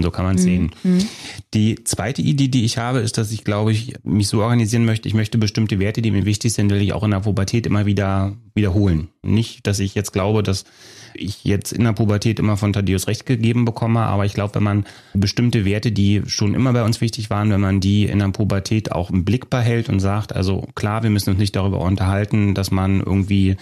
So 0.00 0.10
kann 0.10 0.24
man 0.24 0.36
es 0.36 0.42
mhm. 0.42 0.46
sehen. 0.46 0.70
Mhm. 0.82 1.08
Die 1.54 1.84
zweite 1.84 2.22
Idee, 2.22 2.48
die 2.48 2.64
ich 2.64 2.78
habe, 2.78 3.00
ist, 3.00 3.18
dass 3.18 3.32
ich, 3.32 3.44
glaube 3.44 3.72
ich, 3.72 3.94
mich 4.02 4.28
so 4.28 4.42
organisieren 4.42 4.84
möchte. 4.84 5.08
Ich 5.08 5.14
möchte 5.14 5.38
bestimmte 5.38 5.78
Werte, 5.78 6.02
die 6.02 6.10
mir 6.10 6.24
wichtig 6.24 6.52
sind, 6.52 6.70
will 6.70 6.80
ich 6.80 6.92
auch 6.92 7.04
in 7.04 7.10
der 7.10 7.20
Pubertät 7.20 7.66
immer 7.66 7.86
wieder 7.86 8.36
wiederholen. 8.54 9.08
Nicht, 9.22 9.66
dass 9.66 9.78
ich 9.78 9.94
jetzt 9.94 10.12
glaube, 10.12 10.42
dass 10.42 10.64
ich 11.14 11.44
jetzt 11.44 11.72
in 11.72 11.84
der 11.84 11.92
Pubertät 11.92 12.38
immer 12.38 12.56
von 12.56 12.72
Thaddeus 12.72 13.06
recht 13.06 13.26
gegeben 13.26 13.64
bekomme, 13.64 14.00
aber 14.00 14.24
ich 14.24 14.34
glaube, 14.34 14.54
wenn 14.54 14.62
man 14.62 14.86
bestimmte 15.12 15.64
Werte, 15.64 15.92
die 15.92 16.22
schon 16.26 16.54
immer 16.54 16.72
bei 16.72 16.82
uns 16.82 17.00
wichtig 17.00 17.30
waren, 17.30 17.50
wenn 17.50 17.60
man 17.60 17.80
die 17.80 18.04
in 18.04 18.18
der 18.18 18.28
Pubertät 18.28 18.92
auch 18.92 19.10
im 19.10 19.24
Blick 19.24 19.50
behält 19.50 19.88
und 19.88 20.00
sagt, 20.00 20.34
also 20.34 20.66
klar, 20.74 21.02
wir 21.02 21.10
müssen 21.10 21.30
uns 21.30 21.38
nicht 21.38 21.56
darüber 21.56 21.80
unterhalten, 21.80 22.54
dass 22.54 22.70
man 22.70 23.00
irgendwie, 23.00 23.56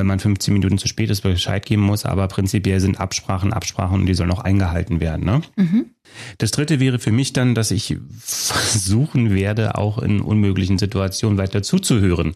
wenn 0.00 0.06
man 0.06 0.18
15 0.18 0.54
Minuten 0.54 0.78
zu 0.78 0.88
spät 0.88 1.10
ist, 1.10 1.20
Bescheid 1.20 1.64
geben 1.66 1.82
muss, 1.82 2.06
aber 2.06 2.26
prinzipiell 2.26 2.80
sind 2.80 2.98
Absprachen 2.98 3.52
Absprachen 3.52 4.00
und 4.00 4.06
die 4.06 4.14
sollen 4.14 4.30
auch 4.30 4.40
eingehalten 4.40 4.98
werden. 4.98 5.26
Ne? 5.26 5.42
Mhm. 5.56 5.90
Das 6.38 6.52
dritte 6.52 6.80
wäre 6.80 6.98
für 6.98 7.12
mich 7.12 7.34
dann, 7.34 7.54
dass 7.54 7.70
ich 7.70 7.98
versuchen 8.18 9.34
werde, 9.34 9.76
auch 9.76 9.98
in 9.98 10.20
unmöglichen 10.20 10.78
Situationen 10.78 11.36
weiter 11.36 11.62
zuzuhören. 11.62 12.32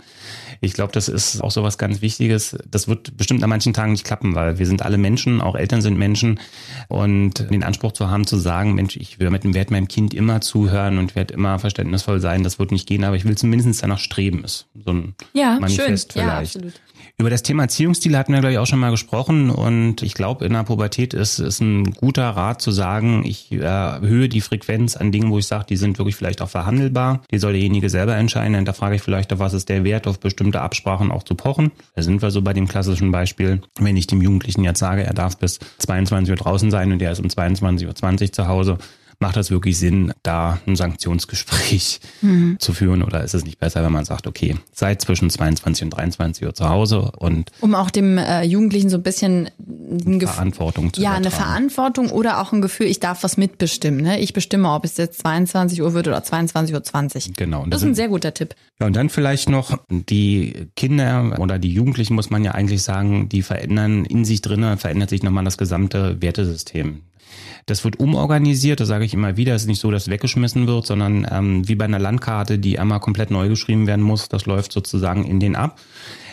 Ich 0.65 0.73
glaube, 0.73 0.93
das 0.93 1.09
ist 1.09 1.43
auch 1.43 1.51
so 1.51 1.63
was 1.63 1.79
ganz 1.79 2.01
Wichtiges. 2.01 2.57
Das 2.71 2.89
wird 2.89 3.17
bestimmt 3.17 3.43
an 3.43 3.51
manchen 3.51 3.73
Tagen 3.73 3.93
nicht 3.93 4.05
klappen, 4.05 4.35
weil 4.35 4.59
wir 4.59 4.67
sind 4.67 4.83
alle 4.83 4.99
Menschen, 4.99 5.41
auch 5.41 5.55
Eltern 5.55 5.83
sind 5.83 5.99
Menschen. 5.99 6.41
Und 6.89 7.51
den 7.51 7.63
Anspruch 7.63 7.93
zu 7.93 8.11
haben, 8.11 8.27
zu 8.27 8.37
sagen, 8.37 8.75
Mensch, 8.75 8.97
ich 8.97 9.21
werde 9.21 9.73
meinem 9.73 9.89
Kind 9.89 10.15
immer 10.15 10.41
zuhören 10.41 10.99
und 10.99 11.15
werde 11.15 11.35
immer 11.35 11.59
verständnisvoll 11.59 12.21
sein, 12.21 12.43
das 12.43 12.59
wird 12.59 12.73
nicht 12.73 12.89
gehen, 12.89 13.05
aber 13.05 13.17
ich 13.17 13.25
will 13.25 13.37
zumindest 13.37 13.83
danach 13.83 13.99
streben. 13.99 14.45
Ist 14.45 14.67
so 14.85 14.93
ein 14.93 15.15
ja, 15.33 15.59
Manifest 15.61 16.13
schön. 16.13 16.23
vielleicht. 16.23 16.55
Ja, 16.55 16.61
absolut. 16.61 16.81
Über 17.17 17.31
das 17.31 17.45
Thema 17.45 17.63
Erziehungsstil 17.63 18.19
hatten 18.19 18.33
wir, 18.33 18.41
glaube 18.41 18.55
ich, 18.55 18.59
auch 18.59 18.67
schon 18.67 18.81
mal 18.81 18.91
gesprochen. 18.91 19.49
Und 19.49 20.03
ich 20.03 20.15
glaube, 20.15 20.45
in 20.45 20.53
der 20.53 20.65
Pubertät 20.65 21.15
ist 21.15 21.39
es 21.39 21.61
ein 21.61 21.93
guter 21.93 22.29
Rat 22.31 22.61
zu 22.61 22.73
sagen, 22.73 23.25
ich 23.25 23.53
erhöhe 23.53 24.29
die 24.29 24.41
Frequenz 24.41 24.97
an 24.97 25.13
Dingen, 25.13 25.31
wo 25.31 25.39
ich 25.39 25.47
sage, 25.47 25.67
die 25.69 25.77
sind 25.77 25.99
wirklich 25.99 26.17
vielleicht 26.17 26.43
auch 26.43 26.49
verhandelbar. 26.49 27.23
Die 27.31 27.39
soll 27.39 27.53
derjenige 27.53 27.89
selber 27.89 28.17
entscheiden. 28.17 28.65
Da 28.65 28.73
frage 28.73 28.97
ich 28.97 29.03
vielleicht, 29.03 29.33
auf 29.33 29.39
was 29.39 29.55
ist 29.55 29.69
der 29.69 29.85
Wert, 29.85 30.09
auf 30.09 30.19
bestimmte 30.19 30.54
Absprachen 30.63 31.11
auch 31.11 31.23
zu 31.23 31.35
pochen. 31.35 31.73
Da 31.95 32.03
sind 32.03 32.23
wir 32.23 32.31
so 32.31 32.43
bei 32.43 32.53
dem 32.53 32.69
klassischen 32.69 33.11
Beispiel. 33.11 33.61
Wenn 33.79 33.97
ich 33.97 34.07
dem 34.07 34.23
Jugendlichen 34.23 34.65
jetzt 34.65 34.79
sage, 34.79 35.05
er 35.05 35.15
darf 35.15 35.37
bis 35.39 35.59
22 35.79 36.31
Uhr 36.31 36.37
draußen 36.37 36.71
sein 36.71 36.93
und 36.93 37.03
er 37.03 37.13
ist 37.13 37.21
um 37.21 37.27
22.20 37.27 37.87
Uhr 38.27 38.33
zu 38.33 38.49
Hause, 38.49 38.79
macht 39.21 39.37
das 39.37 39.51
wirklich 39.51 39.79
Sinn, 39.79 40.13
da 40.23 40.59
ein 40.67 40.77
Sanktionsgespräch 40.77 42.01
mhm. 42.21 42.57
zu 42.59 42.73
führen 42.73 43.03
oder 43.03 43.23
ist 43.23 43.35
es 43.35 43.45
nicht 43.45 43.59
besser, 43.59 43.83
wenn 43.85 43.93
man 43.93 44.05
sagt, 44.05 44.27
okay, 44.27 44.57
seid 44.73 45.01
zwischen 45.01 45.31
22 45.31 45.85
und 45.85 45.91
23 45.91 46.47
Uhr 46.47 46.55
zu 46.55 46.69
Hause 46.69 47.13
und 47.19 47.51
um 47.61 47.75
auch 47.75 47.91
dem 47.91 48.19
äh, 48.19 48.43
Jugendlichen 48.43 48.91
so 48.91 48.97
ein 48.97 49.03
bisschen 49.03 49.51
ein 49.91 50.21
Verantwortung 50.21 50.93
zu 50.93 51.01
Ja, 51.01 51.13
eine 51.13 51.31
Verantwortung 51.31 52.11
oder 52.11 52.41
auch 52.41 52.53
ein 52.53 52.63
Gefühl, 52.63 52.87
ich 52.87 53.01
darf 53.01 53.23
was 53.23 53.37
mitbestimmen. 53.37 54.01
Ne? 54.01 54.21
Ich 54.21 54.33
bestimme, 54.33 54.71
ob 54.71 54.85
es 54.85 54.97
jetzt 54.97 55.21
22 55.21 55.83
Uhr 55.83 55.95
wird 55.95 56.09
oder 56.09 56.19
22.20 56.19 57.29
Uhr. 57.29 57.33
Genau. 57.37 57.63
Und 57.63 57.71
das, 57.71 57.81
das 57.81 57.83
ist 57.83 57.93
ein 57.93 57.95
sehr 57.95 58.09
guter 58.09 58.35
Tipp. 58.35 58.55
Ja, 58.81 58.87
und 58.87 58.97
dann 58.97 59.09
vielleicht 59.09 59.49
noch 59.49 59.79
die 59.89 60.69
Kinder 60.77 61.37
oder 61.39 61.59
die 61.59 61.73
Jugendlichen, 61.73 62.15
muss 62.15 62.31
man 62.31 62.45
ja 62.45 62.53
eigentlich 62.53 62.83
sagen, 62.83 63.29
die 63.29 63.43
verändern 63.43 64.05
in 64.05 64.25
sich 64.25 64.43
drinnen, 64.43 64.79
verändert 64.79 65.11
sich 65.11 65.23
nochmal 65.23 65.45
das 65.45 65.59
gesamte 65.59 66.21
Wertesystem. 66.21 67.03
Das 67.67 67.83
wird 67.85 67.99
umorganisiert, 67.99 68.81
das 68.81 68.89
sage 68.89 69.05
ich 69.05 69.15
immer 69.15 69.37
wieder. 69.37 69.55
Es 69.55 69.63
ist 69.63 69.69
nicht 69.69 69.81
so, 69.81 69.91
dass 69.91 70.09
weggeschmissen 70.09 70.67
wird, 70.67 70.87
sondern 70.87 71.27
ähm, 71.31 71.67
wie 71.67 71.75
bei 71.75 71.87
einer 71.87 71.99
Landkarte, 71.99 72.59
die 72.59 72.79
einmal 72.79 73.01
komplett 73.01 73.31
neu 73.31 73.49
geschrieben 73.49 73.87
werden 73.87 74.05
muss. 74.05 74.29
Das 74.29 74.45
läuft 74.45 74.73
sozusagen 74.73 75.25
in 75.25 75.41
den 75.41 75.57
ab. 75.57 75.81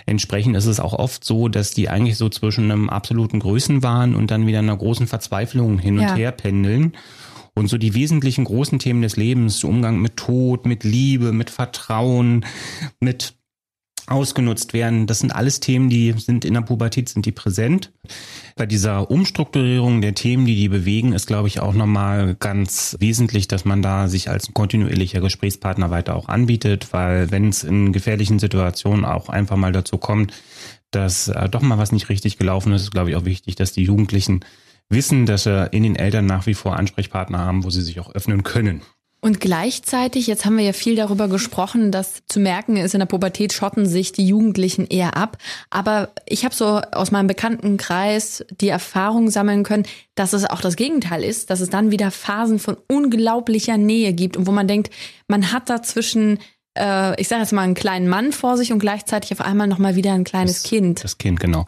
Entsprechend 0.05 0.55
ist 0.55 0.65
es 0.65 0.79
auch 0.79 0.93
oft 0.93 1.23
so, 1.23 1.47
dass 1.47 1.71
die 1.71 1.89
eigentlich 1.89 2.17
so 2.17 2.29
zwischen 2.29 2.71
einem 2.71 2.89
absoluten 2.89 3.39
Größenwahn 3.39 4.15
und 4.15 4.31
dann 4.31 4.47
wieder 4.47 4.59
einer 4.59 4.77
großen 4.77 5.07
Verzweiflung 5.07 5.79
hin 5.79 5.97
und 5.97 6.03
ja. 6.03 6.15
her 6.15 6.31
pendeln. 6.31 6.93
Und 7.53 7.67
so 7.67 7.77
die 7.77 7.93
wesentlichen 7.93 8.45
großen 8.45 8.79
Themen 8.79 9.01
des 9.01 9.17
Lebens, 9.17 9.63
Umgang 9.63 9.99
mit 9.99 10.15
Tod, 10.17 10.65
mit 10.65 10.83
Liebe, 10.83 11.33
mit 11.33 11.49
Vertrauen, 11.49 12.45
mit 12.99 13.33
ausgenutzt 14.07 14.73
werden. 14.73 15.07
Das 15.07 15.19
sind 15.19 15.35
alles 15.35 15.59
Themen, 15.59 15.89
die 15.89 16.13
sind 16.13 16.45
in 16.45 16.53
der 16.53 16.61
Pubertät, 16.61 17.09
sind 17.09 17.25
die 17.25 17.31
präsent. 17.31 17.91
Bei 18.55 18.65
dieser 18.65 19.09
Umstrukturierung 19.09 20.01
der 20.01 20.15
Themen, 20.15 20.45
die 20.45 20.55
die 20.55 20.69
bewegen, 20.69 21.13
ist, 21.13 21.27
glaube 21.27 21.47
ich, 21.47 21.59
auch 21.59 21.73
nochmal 21.73 22.35
ganz 22.39 22.95
wesentlich, 22.99 23.47
dass 23.47 23.65
man 23.65 23.81
da 23.81 24.07
sich 24.07 24.29
als 24.29 24.53
kontinuierlicher 24.53 25.21
Gesprächspartner 25.21 25.89
weiter 25.89 26.15
auch 26.15 26.27
anbietet, 26.27 26.93
weil 26.93 27.31
wenn 27.31 27.49
es 27.49 27.63
in 27.63 27.93
gefährlichen 27.93 28.39
Situationen 28.39 29.05
auch 29.05 29.29
einfach 29.29 29.57
mal 29.57 29.71
dazu 29.71 29.97
kommt, 29.97 30.33
dass 30.91 31.29
äh, 31.29 31.49
doch 31.49 31.61
mal 31.61 31.77
was 31.77 31.91
nicht 31.91 32.09
richtig 32.09 32.37
gelaufen 32.37 32.73
ist, 32.73 32.83
ist, 32.83 32.91
glaube 32.91 33.09
ich, 33.09 33.15
auch 33.15 33.25
wichtig, 33.25 33.55
dass 33.55 33.71
die 33.71 33.83
Jugendlichen 33.83 34.41
wissen, 34.89 35.25
dass 35.25 35.43
sie 35.43 35.69
in 35.71 35.83
den 35.83 35.95
Eltern 35.95 36.25
nach 36.25 36.45
wie 36.45 36.53
vor 36.53 36.77
Ansprechpartner 36.77 37.39
haben, 37.39 37.63
wo 37.63 37.69
sie 37.69 37.81
sich 37.81 37.99
auch 37.99 38.13
öffnen 38.13 38.43
können. 38.43 38.81
Und 39.23 39.39
gleichzeitig, 39.39 40.25
jetzt 40.25 40.45
haben 40.45 40.57
wir 40.57 40.65
ja 40.65 40.73
viel 40.73 40.95
darüber 40.95 41.27
gesprochen, 41.27 41.91
dass 41.91 42.23
zu 42.25 42.39
merken 42.39 42.75
ist, 42.75 42.95
in 42.95 42.99
der 42.99 43.05
Pubertät 43.05 43.53
schotten 43.53 43.85
sich 43.85 44.11
die 44.13 44.25
Jugendlichen 44.25 44.87
eher 44.87 45.15
ab. 45.15 45.37
Aber 45.69 46.09
ich 46.25 46.43
habe 46.43 46.55
so 46.55 46.81
aus 46.91 47.11
meinem 47.11 47.27
Bekanntenkreis 47.27 48.43
die 48.49 48.69
Erfahrung 48.69 49.29
sammeln 49.29 49.61
können, 49.61 49.85
dass 50.15 50.33
es 50.33 50.49
auch 50.49 50.59
das 50.59 50.75
Gegenteil 50.75 51.23
ist, 51.23 51.51
dass 51.51 51.59
es 51.59 51.69
dann 51.69 51.91
wieder 51.91 52.09
Phasen 52.09 52.57
von 52.57 52.77
unglaublicher 52.87 53.77
Nähe 53.77 54.13
gibt 54.13 54.37
und 54.37 54.47
wo 54.47 54.51
man 54.51 54.67
denkt, 54.67 54.91
man 55.27 55.51
hat 55.51 55.69
dazwischen 55.69 56.39
äh, 56.77 57.19
ich 57.19 57.27
sage 57.27 57.41
jetzt 57.41 57.51
mal, 57.51 57.63
einen 57.63 57.73
kleinen 57.73 58.07
Mann 58.07 58.31
vor 58.31 58.55
sich 58.55 58.71
und 58.71 58.79
gleichzeitig 58.79 59.33
auf 59.33 59.41
einmal 59.41 59.67
nochmal 59.67 59.95
wieder 59.95 60.13
ein 60.13 60.23
kleines 60.23 60.61
das, 60.61 60.69
Kind. 60.69 61.03
Das 61.03 61.17
Kind, 61.17 61.39
genau. 61.39 61.65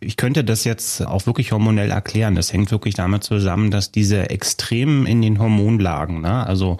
Ich 0.00 0.16
könnte 0.16 0.44
das 0.44 0.64
jetzt 0.64 1.06
auch 1.06 1.26
wirklich 1.26 1.52
hormonell 1.52 1.90
erklären. 1.90 2.34
Das 2.34 2.52
hängt 2.52 2.70
wirklich 2.70 2.94
damit 2.94 3.24
zusammen, 3.24 3.70
dass 3.70 3.92
diese 3.92 4.28
Extremen 4.28 5.06
in 5.06 5.22
den 5.22 5.38
Hormonlagen, 5.38 6.20
ne? 6.20 6.46
also 6.46 6.76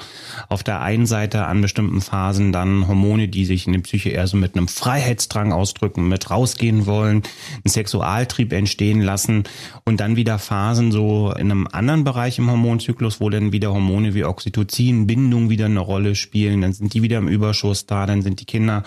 auf 0.48 0.62
der 0.62 0.82
einen 0.82 1.06
Seite 1.06 1.46
an 1.46 1.62
bestimmten 1.62 2.02
Phasen 2.02 2.52
dann 2.52 2.88
Hormone, 2.88 3.28
die 3.28 3.46
sich 3.46 3.66
in 3.66 3.72
der 3.72 3.80
Psyche 3.80 4.10
eher 4.10 4.26
so 4.26 4.36
mit 4.36 4.54
einem 4.54 4.68
Freiheitsdrang 4.68 5.52
ausdrücken, 5.52 6.08
mit 6.08 6.30
rausgehen 6.30 6.84
wollen, 6.84 7.22
einen 7.64 7.72
Sexualtrieb 7.72 8.52
entstehen 8.52 9.00
lassen 9.00 9.44
und 9.84 10.00
dann 10.00 10.16
wieder 10.16 10.38
Phasen 10.38 10.92
so 10.92 11.32
in 11.32 11.50
einem 11.50 11.66
anderen 11.66 12.04
Bereich 12.04 12.38
im 12.38 12.50
Hormonzyklus, 12.50 13.20
wo 13.20 13.30
dann 13.30 13.52
wieder 13.52 13.72
Hormone 13.72 14.12
wie 14.12 14.24
Oxytocin, 14.24 15.06
Bindung 15.06 15.48
wieder 15.48 15.66
eine 15.66 15.80
Rolle 15.80 16.14
spielen, 16.14 16.60
dann 16.60 16.74
sind 16.74 16.92
die 16.92 17.02
wieder 17.02 17.16
im 17.16 17.28
Überschuss 17.28 17.61
Vorschuss 17.62 17.86
da, 17.86 18.06
dann 18.06 18.22
sind 18.22 18.40
die 18.40 18.44
Kinder, 18.44 18.82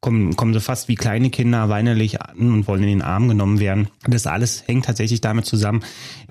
kommen, 0.00 0.36
kommen 0.36 0.54
so 0.54 0.60
fast 0.60 0.88
wie 0.88 0.94
kleine 0.94 1.30
Kinder 1.30 1.68
weinerlich 1.68 2.20
an 2.22 2.52
und 2.52 2.68
wollen 2.68 2.82
in 2.84 2.88
den 2.88 3.02
Arm 3.02 3.28
genommen 3.28 3.58
werden. 3.58 3.88
Das 4.06 4.26
alles 4.26 4.66
hängt 4.66 4.84
tatsächlich 4.84 5.20
damit 5.20 5.44
zusammen, 5.44 5.82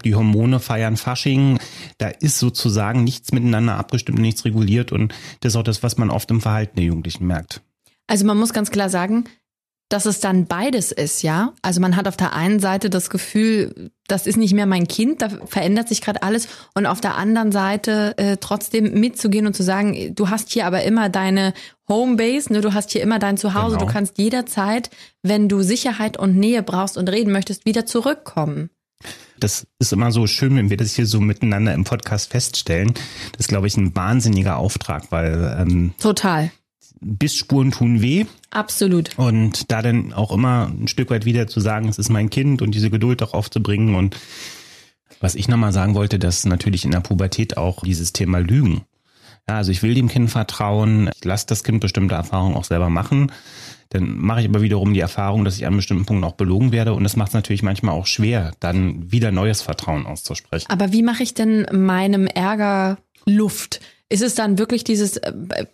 die 0.05 0.15
Hormone 0.15 0.59
feiern 0.59 0.97
Fasching, 0.97 1.59
da 1.97 2.07
ist 2.07 2.39
sozusagen 2.39 3.03
nichts 3.03 3.33
miteinander 3.33 3.75
abgestimmt, 3.75 4.19
nichts 4.19 4.45
reguliert 4.45 4.91
und 4.91 5.13
das 5.41 5.53
ist 5.53 5.57
auch 5.57 5.63
das, 5.63 5.83
was 5.83 5.97
man 5.97 6.09
oft 6.09 6.31
im 6.31 6.41
Verhalten 6.41 6.77
der 6.77 6.85
Jugendlichen 6.85 7.27
merkt. 7.27 7.61
Also 8.07 8.25
man 8.25 8.37
muss 8.37 8.53
ganz 8.53 8.71
klar 8.71 8.89
sagen, 8.89 9.25
dass 9.91 10.05
es 10.05 10.21
dann 10.21 10.45
beides 10.45 10.93
ist, 10.93 11.21
ja. 11.21 11.53
Also 11.61 11.81
man 11.81 11.97
hat 11.97 12.07
auf 12.07 12.15
der 12.15 12.33
einen 12.33 12.59
Seite 12.61 12.89
das 12.89 13.09
Gefühl, 13.09 13.91
das 14.07 14.25
ist 14.25 14.37
nicht 14.37 14.53
mehr 14.53 14.65
mein 14.65 14.87
Kind, 14.87 15.21
da 15.21 15.29
verändert 15.29 15.89
sich 15.89 15.99
gerade 15.99 16.23
alles. 16.23 16.47
Und 16.73 16.85
auf 16.85 17.01
der 17.01 17.17
anderen 17.17 17.51
Seite 17.51 18.17
äh, 18.17 18.37
trotzdem 18.37 18.93
mitzugehen 18.99 19.45
und 19.47 19.53
zu 19.53 19.63
sagen, 19.63 20.15
du 20.15 20.29
hast 20.29 20.51
hier 20.51 20.65
aber 20.65 20.83
immer 20.83 21.09
deine 21.09 21.53
Homebase, 21.89 22.53
ne, 22.53 22.61
du 22.61 22.73
hast 22.73 22.91
hier 22.91 23.01
immer 23.01 23.19
dein 23.19 23.35
Zuhause, 23.35 23.75
genau. 23.75 23.87
du 23.87 23.91
kannst 23.91 24.17
jederzeit, 24.17 24.89
wenn 25.23 25.49
du 25.49 25.61
Sicherheit 25.61 26.17
und 26.17 26.37
Nähe 26.37 26.63
brauchst 26.63 26.97
und 26.97 27.09
reden 27.09 27.33
möchtest, 27.33 27.65
wieder 27.65 27.85
zurückkommen. 27.85 28.69
Das 29.39 29.67
ist 29.79 29.91
immer 29.91 30.11
so 30.11 30.25
schön, 30.25 30.55
wenn 30.55 30.69
wir 30.69 30.77
das 30.77 30.93
hier 30.93 31.05
so 31.05 31.19
miteinander 31.19 31.73
im 31.73 31.83
Podcast 31.83 32.31
feststellen. 32.31 32.93
Das 33.33 33.41
ist, 33.41 33.47
glaube 33.49 33.67
ich, 33.67 33.75
ein 33.75 33.93
wahnsinniger 33.93 34.57
Auftrag, 34.57 35.11
weil 35.11 35.57
ähm, 35.59 35.93
total 35.99 36.51
Bissspuren 37.01 37.71
tun 37.71 38.01
weh. 38.01 38.25
Absolut. 38.51 39.17
Und 39.17 39.71
da 39.71 39.81
dann 39.81 40.13
auch 40.13 40.31
immer 40.31 40.67
ein 40.67 40.87
Stück 40.87 41.09
weit 41.09 41.25
wieder 41.25 41.47
zu 41.47 41.59
sagen, 41.59 41.89
es 41.89 41.97
ist 41.97 42.09
mein 42.09 42.29
Kind 42.29 42.61
und 42.61 42.75
diese 42.75 42.89
Geduld 42.89 43.23
auch 43.23 43.33
aufzubringen. 43.33 43.95
Und 43.95 44.15
was 45.19 45.35
ich 45.35 45.47
nochmal 45.47 45.73
sagen 45.73 45.95
wollte, 45.95 46.19
dass 46.19 46.45
natürlich 46.45 46.85
in 46.85 46.91
der 46.91 46.99
Pubertät 46.99 47.57
auch 47.57 47.83
dieses 47.83 48.13
Thema 48.13 48.39
Lügen. 48.39 48.83
Ja, 49.49 49.57
also 49.57 49.71
ich 49.71 49.81
will 49.81 49.95
dem 49.95 50.07
Kind 50.07 50.29
vertrauen, 50.29 51.09
ich 51.15 51.25
lasse 51.25 51.47
das 51.47 51.63
Kind 51.63 51.81
bestimmte 51.81 52.15
Erfahrungen 52.15 52.55
auch 52.55 52.63
selber 52.63 52.89
machen. 52.89 53.31
Dann 53.89 54.17
mache 54.17 54.41
ich 54.41 54.47
aber 54.47 54.61
wiederum 54.61 54.93
die 54.93 55.01
Erfahrung, 55.01 55.43
dass 55.43 55.57
ich 55.57 55.65
an 55.65 55.75
bestimmten 55.75 56.05
Punkten 56.05 56.23
auch 56.23 56.35
belogen 56.35 56.71
werde. 56.71 56.93
Und 56.93 57.03
das 57.03 57.17
macht 57.17 57.29
es 57.29 57.33
natürlich 57.33 57.63
manchmal 57.63 57.93
auch 57.93 58.05
schwer, 58.05 58.53
dann 58.59 59.11
wieder 59.11 59.31
neues 59.31 59.61
Vertrauen 59.61 60.05
auszusprechen. 60.05 60.67
Aber 60.69 60.93
wie 60.93 61.03
mache 61.03 61.23
ich 61.23 61.33
denn 61.33 61.65
meinem 61.73 62.27
Ärger 62.27 62.99
Luft? 63.25 63.81
Ist 64.07 64.21
es 64.21 64.35
dann 64.35 64.57
wirklich 64.57 64.83
dieses, 64.83 65.17
äh, 65.17 65.65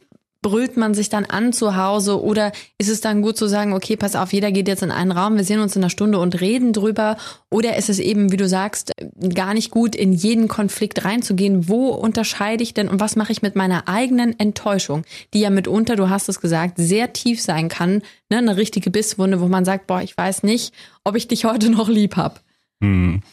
brüllt 0.42 0.78
man 0.78 0.94
sich 0.94 1.10
dann 1.10 1.26
an 1.26 1.54
zu 1.54 1.76
Hause 1.76 2.22
oder 2.22 2.52
ist 2.78 2.90
es 2.90 3.02
dann 3.02 3.22
gut 3.22 3.38
zu 3.38 3.48
sagen, 3.48 3.74
okay, 3.74 3.96
pass 3.96 4.16
auf, 4.16 4.34
jeder 4.34 4.52
geht 4.52 4.68
jetzt 4.68 4.84
in 4.84 4.92
einen 4.92 5.12
Raum, 5.12 5.38
wir 5.38 5.44
sehen 5.44 5.60
uns 5.60 5.76
in 5.76 5.84
einer 5.84 5.90
Stunde 5.90 6.20
und 6.20 6.40
reden 6.40 6.74
drüber 6.74 7.18
oder 7.50 7.78
ist 7.78 7.90
es 7.90 8.00
eben, 8.00 8.32
wie 8.32 8.38
du 8.38 8.48
sagst, 8.48 8.92
gar 9.34 9.54
nicht 9.54 9.72
gut, 9.72 9.96
in 9.96 10.14
jeden 10.14 10.48
Konflikt 10.48 11.06
reinzugehen? 11.06 11.68
Wo 11.68 11.90
unterscheide 11.90 12.64
ich 12.64 12.74
denn 12.74 12.90
und 12.90 13.00
was 13.00 13.16
mache 13.16 13.32
ich 13.32 13.42
mit 13.42 13.56
meiner 13.56 13.88
eigenen 13.88 14.38
Enttäuschung, 14.40 15.04
die 15.34 15.42
ja 15.42 15.50
mitunter, 15.50 15.96
du 15.96 16.10
hast 16.10 16.30
es 16.30 16.40
gesagt, 16.40 16.76
sehr 16.78 17.14
tief 17.14 17.42
sein 17.42 17.70
kann, 17.70 18.02
ne? 18.30 18.38
eine 18.38 18.58
richtige 18.58 18.92
Bisswunde, 18.92 19.42
wo 19.42 19.48
man 19.48 19.66
sagt, 19.66 19.88
boah, 19.88 20.02
ich 20.02 20.18
weiß 20.18 20.44
nicht, 20.44 20.74
ob 21.04 21.16
ich 21.16 21.28
dich 21.28 21.46
heute 21.46 21.70
noch 21.70 21.90
lieb 21.90 22.16
hab. 22.16 22.42
Hm. 22.80 23.24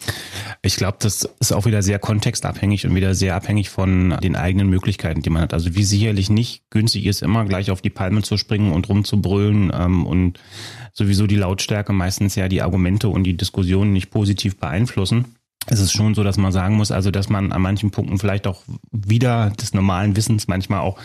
Ich 0.63 0.77
glaube, 0.77 0.97
das 1.01 1.29
ist 1.39 1.53
auch 1.53 1.67
wieder 1.67 1.83
sehr 1.83 1.99
kontextabhängig 1.99 2.87
und 2.87 2.95
wieder 2.95 3.15
sehr 3.15 3.37
abhängig 3.37 3.69
von 3.69 4.17
den 4.23 4.37
eigenen 4.37 4.71
Möglichkeiten, 4.71 5.21
die 5.21 5.29
man 5.29 5.43
hat. 5.43 5.53
Also 5.53 5.75
wie 5.75 5.85
sicherlich 5.85 6.31
nicht 6.31 6.63
günstig 6.71 7.05
ist, 7.05 7.23
immer 7.23 7.45
gleich 7.45 7.71
auf 7.71 7.83
die 7.83 7.91
Palme 7.91 8.23
zu 8.23 8.39
springen 8.39 8.73
und 8.73 8.89
rumzubrüllen 8.89 9.71
ähm, 9.75 10.07
und 10.07 10.41
sowieso 10.95 11.27
die 11.27 11.37
Lautstärke 11.37 11.93
meistens 11.93 12.37
ja 12.37 12.49
die 12.49 12.63
Argumente 12.63 13.09
und 13.09 13.25
die 13.25 13.37
Diskussionen 13.37 13.93
nicht 13.93 14.11
positiv 14.11 14.57
beeinflussen 14.57 15.37
es 15.67 15.81
ist 15.81 15.93
schon 15.93 16.15
so, 16.15 16.23
dass 16.23 16.37
man 16.37 16.53
sagen 16.53 16.77
muss, 16.77 16.91
also 16.91 17.11
dass 17.11 17.29
man 17.29 17.53
an 17.53 17.63
manchen 17.63 17.91
Punkten 17.91 18.19
vielleicht 18.19 18.47
auch 18.47 18.63
wieder 18.91 19.51
des 19.51 19.73
normalen 19.73 20.17
Wissens 20.17 20.47
manchmal 20.47 20.81
auch 20.81 20.99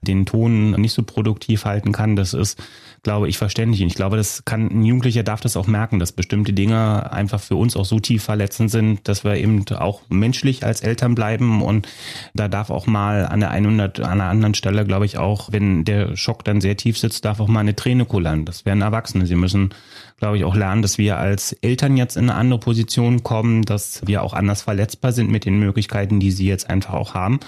den 0.00 0.24
Ton 0.24 0.70
nicht 0.72 0.92
so 0.92 1.02
produktiv 1.02 1.64
halten 1.64 1.92
kann. 1.92 2.16
Das 2.16 2.32
ist, 2.32 2.62
glaube 3.02 3.28
ich, 3.28 3.38
verständlich. 3.38 3.82
Und 3.82 3.88
ich 3.88 3.94
glaube, 3.94 4.16
das 4.16 4.44
kann 4.44 4.68
ein 4.68 4.84
Jugendlicher 4.84 5.22
darf 5.22 5.40
das 5.40 5.56
auch 5.56 5.66
merken, 5.66 5.98
dass 5.98 6.12
bestimmte 6.12 6.52
Dinge 6.52 7.12
einfach 7.12 7.40
für 7.40 7.56
uns 7.56 7.76
auch 7.76 7.84
so 7.84 8.00
tief 8.00 8.24
verletzend 8.24 8.70
sind, 8.70 9.06
dass 9.08 9.24
wir 9.24 9.36
eben 9.36 9.64
auch 9.76 10.02
menschlich 10.08 10.64
als 10.64 10.80
Eltern 10.80 11.14
bleiben. 11.14 11.62
Und 11.62 11.88
da 12.34 12.48
darf 12.48 12.70
auch 12.70 12.86
mal 12.86 13.26
an 13.26 13.40
der 13.40 13.50
einen 13.50 13.74
oder 13.74 14.08
an 14.08 14.18
der 14.18 14.28
anderen 14.28 14.54
Stelle, 14.54 14.84
glaube 14.84 15.06
ich, 15.06 15.18
auch, 15.18 15.52
wenn 15.52 15.84
der 15.84 16.16
Schock 16.16 16.44
dann 16.44 16.60
sehr 16.60 16.76
tief 16.76 16.98
sitzt, 16.98 17.24
darf 17.24 17.40
auch 17.40 17.48
mal 17.48 17.60
eine 17.60 17.76
Träne 17.76 18.04
kullern. 18.04 18.44
Das 18.44 18.64
werden 18.64 18.82
Erwachsene. 18.82 19.26
Sie 19.26 19.36
müssen 19.36 19.70
glaube 20.18 20.36
ich, 20.36 20.44
auch 20.44 20.56
lernen, 20.56 20.82
dass 20.82 20.98
wir 20.98 21.16
als 21.18 21.52
Eltern 21.52 21.96
jetzt 21.96 22.16
in 22.16 22.28
eine 22.28 22.34
andere 22.34 22.58
Position 22.58 23.22
kommen, 23.22 23.62
dass 23.62 24.02
wir 24.06 24.22
auch 24.22 24.34
anders 24.34 24.62
verletzbar 24.62 25.12
sind 25.12 25.30
mit 25.30 25.44
den 25.44 25.58
Möglichkeiten, 25.58 26.18
die 26.18 26.32
sie 26.32 26.46
jetzt 26.46 26.68
einfach 26.68 26.94
auch 26.94 27.14
haben. 27.14 27.38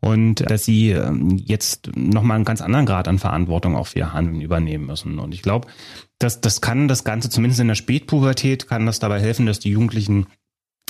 Und 0.00 0.36
dass 0.50 0.64
sie 0.64 0.92
ähm, 0.92 1.36
jetzt 1.36 1.90
nochmal 1.94 2.36
einen 2.36 2.46
ganz 2.46 2.62
anderen 2.62 2.86
Grad 2.86 3.06
an 3.06 3.18
Verantwortung 3.18 3.76
auch 3.76 3.88
für 3.88 3.98
ihr 3.98 4.12
Handeln 4.14 4.40
übernehmen 4.40 4.86
müssen. 4.86 5.18
Und 5.18 5.34
ich 5.34 5.42
glaube, 5.42 5.68
das, 6.18 6.40
das 6.40 6.62
kann 6.62 6.88
das 6.88 7.04
Ganze, 7.04 7.28
zumindest 7.28 7.60
in 7.60 7.68
der 7.68 7.74
Spätpubertät, 7.74 8.66
kann 8.66 8.86
das 8.86 8.98
dabei 8.98 9.20
helfen, 9.20 9.44
dass 9.44 9.58
die 9.58 9.70
Jugendlichen 9.70 10.26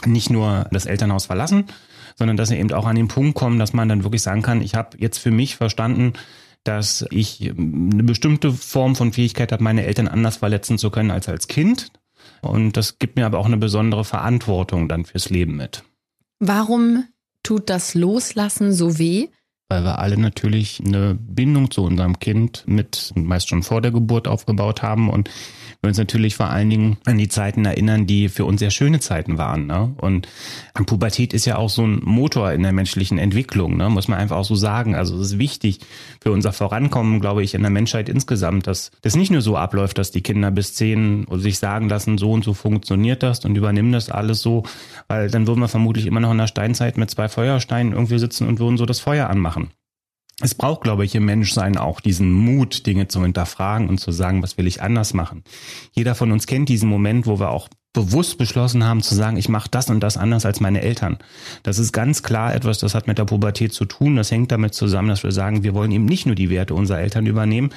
nicht 0.07 0.31
nur 0.31 0.67
das 0.71 0.87
Elternhaus 0.87 1.27
verlassen, 1.27 1.65
sondern 2.17 2.37
dass 2.37 2.49
sie 2.49 2.57
eben 2.57 2.73
auch 2.73 2.87
an 2.87 2.97
den 2.97 3.09
Punkt 3.09 3.35
kommen, 3.35 3.59
dass 3.59 3.73
man 3.73 3.89
dann 3.89 4.05
wirklich 4.05 4.23
sagen 4.23 4.43
kann, 4.43 4.63
ich 4.63 4.75
habe 4.75 4.97
jetzt 4.99 5.19
für 5.19 5.31
mich 5.31 5.57
verstanden, 5.57 6.13
dass 6.65 7.05
ich 7.11 7.43
ähm, 7.43 7.91
eine 7.93 8.05
bestimmte 8.05 8.53
Form 8.53 8.97
von 8.97 9.13
Fähigkeit 9.13 9.53
habe, 9.53 9.65
meine 9.65 9.85
Eltern 9.85 10.09
anders 10.09 10.37
verletzen 10.37 10.79
zu 10.79 10.91
können 10.91 11.11
als 11.11 11.29
als 11.29 11.49
Kind. 11.49 11.91
Und 12.43 12.77
das 12.77 12.99
gibt 12.99 13.17
mir 13.17 13.27
aber 13.27 13.39
auch 13.39 13.47
eine 13.47 13.57
besondere 13.57 14.05
Verantwortung 14.05 14.89
dann 14.89 15.05
fürs 15.05 15.31
Leben 15.31 15.57
mit. 15.57 15.85
Warum 16.39 17.05
tut 17.43 17.71
das 17.71 17.95
Loslassen 17.95 18.73
so 18.73 18.99
weh? 18.99 19.29
Weil 19.69 19.85
wir 19.85 19.99
alle 20.01 20.19
natürlich 20.19 20.83
eine 20.85 21.15
Bindung 21.15 21.71
zu 21.71 21.85
unserem 21.85 22.19
Kind 22.19 22.65
mit 22.67 23.13
meist 23.15 23.49
schon 23.49 23.63
vor 23.63 23.81
der 23.81 23.93
Geburt 23.93 24.27
aufgebaut 24.27 24.83
haben 24.83 25.09
und 25.09 25.31
wir 25.83 25.89
uns 25.89 25.99
natürlich 25.99 26.37
vor 26.37 26.51
allen 26.51 26.69
Dingen 26.69 26.99
an 27.07 27.17
die 27.17 27.29
Zeiten 27.29 27.65
erinnern, 27.65 28.07
die 28.07 28.29
für 28.29 28.45
uns 28.45 28.61
sehr 28.61 28.71
schöne 28.71 29.01
Zeiten 29.01 29.39
waren. 29.39 29.67
Ne? 29.67 29.95
Und 29.99 30.29
Pubertät 30.87 31.33
ist 31.33 31.47
ja 31.47 31.57
auch 31.57 31.71
so 31.71 31.87
ein 31.87 32.01
Motor 32.05 32.53
in 32.53 32.63
der 32.63 32.73
menschlichen 32.73 33.17
Entwicklung, 33.19 33.79
ne? 33.79 33.89
muss 33.89 34.07
man 34.07 34.19
einfach 34.19 34.37
auch 34.37 34.45
so 34.45 34.55
sagen. 34.55 34.95
Also 34.95 35.17
es 35.17 35.33
ist 35.33 35.39
wichtig 35.39 35.81
für 36.21 36.33
unser 36.33 36.53
Vorankommen, 36.53 37.21
glaube 37.21 37.43
ich, 37.43 37.55
in 37.55 37.63
der 37.63 37.71
Menschheit 37.71 38.11
insgesamt, 38.11 38.67
dass 38.67 38.91
das 39.01 39.17
nicht 39.17 39.31
nur 39.31 39.41
so 39.41 39.57
abläuft, 39.57 39.97
dass 39.97 40.11
die 40.11 40.23
Kinder 40.23 40.51
bis 40.51 40.75
zehn 40.75 41.27
sich 41.33 41.59
sagen 41.59 41.89
lassen, 41.89 42.19
so 42.19 42.33
und 42.33 42.45
so 42.45 42.53
funktioniert 42.53 43.23
das 43.23 43.45
und 43.47 43.57
übernehmen 43.57 43.93
das 43.93 44.11
alles 44.11 44.43
so, 44.43 44.65
weil 45.09 45.31
dann 45.31 45.47
würden 45.47 45.61
wir 45.61 45.69
vermutlich 45.69 46.07
immer 46.07 46.21
noch 46.21 46.33
in 46.33 46.39
der 46.39 46.47
Steinzeit 46.47 46.99
mit 46.99 47.11
zwei 47.11 47.29
Feuersteinen 47.29 47.93
irgendwie 47.93 48.19
sitzen 48.19 48.47
und 48.49 48.59
würden 48.59 48.77
so 48.77 48.85
das 48.85 49.01
Feuer 49.01 49.31
anmachen 49.31 49.71
es 50.41 50.55
braucht, 50.55 50.83
glaube 50.83 51.05
ich, 51.05 51.15
im 51.15 51.25
Menschsein 51.25 51.77
auch 51.77 52.01
diesen 52.01 52.33
Mut, 52.33 52.87
Dinge 52.87 53.09
zu 53.09 53.23
hinterfragen 53.23 53.89
und 53.89 53.99
zu 53.99 54.11
sagen, 54.11 54.43
was 54.43 54.57
will 54.59 54.67
ich 54.67 54.83
anders 54.83 55.15
machen. 55.15 55.45
Jeder 55.93 56.15
von 56.15 56.33
uns 56.33 56.47
kennt 56.47 56.69
diesen 56.69 56.89
Moment, 56.89 57.27
wo 57.27 57.39
wir 57.39 57.51
auch 57.51 57.69
bewusst 57.93 58.39
beschlossen 58.39 58.85
haben 58.85 59.03
zu 59.03 59.15
sagen, 59.15 59.37
ich 59.37 59.49
mache 59.49 59.69
das 59.71 59.91
und 59.91 60.01
das 60.01 60.17
anders 60.17 60.47
als 60.47 60.61
meine 60.61 60.81
Eltern. 60.81 61.19
Das 61.63 61.79
ist 61.79 61.93
ganz 61.93 62.23
klar 62.23 62.55
etwas, 62.55 62.79
das 62.79 62.95
hat 62.95 63.07
mit 63.07 63.19
der 63.19 63.25
Pubertät 63.25 63.73
zu 63.73 63.85
tun. 63.85 64.17
Das 64.17 64.31
hängt 64.31 64.53
damit 64.53 64.75
zusammen, 64.75 65.09
dass 65.09 65.25
wir 65.25 65.33
sagen, 65.33 65.65
wir 65.65 65.75
wollen 65.75 65.91
eben 65.91 66.05
nicht 66.05 66.25
nur 66.25 66.37
die 66.37 66.51
Werte 66.51 66.75
unserer 66.75 67.01
Eltern 67.01 67.27
übernehmen, 67.27 67.71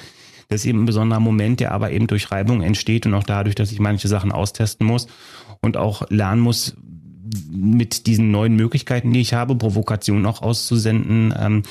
Das 0.50 0.62
ist 0.62 0.66
eben 0.68 0.84
ein 0.84 0.86
besonderer 0.86 1.20
Moment, 1.20 1.60
der 1.60 1.72
aber 1.72 1.92
eben 1.92 2.08
durch 2.08 2.32
Reibung 2.32 2.62
entsteht 2.62 3.06
und 3.06 3.14
auch 3.16 3.24
dadurch, 3.24 3.56
dass 3.56 3.72
ich 3.72 3.80
manche 3.80 4.08
Sachen 4.08 4.32
austesten 4.32 4.86
muss 4.86 5.08
und 5.62 5.78
auch 5.78 6.10
lernen 6.10 6.42
muss, 6.42 6.76
mit 7.50 8.06
diesen 8.06 8.32
neuen 8.32 8.56
Möglichkeiten, 8.56 9.14
die 9.14 9.22
ich 9.22 9.34
habe, 9.34 9.56
Provokationen 9.56 10.26
auch 10.26 10.42
auszusenden, 10.42 11.34
ähm, 11.40 11.64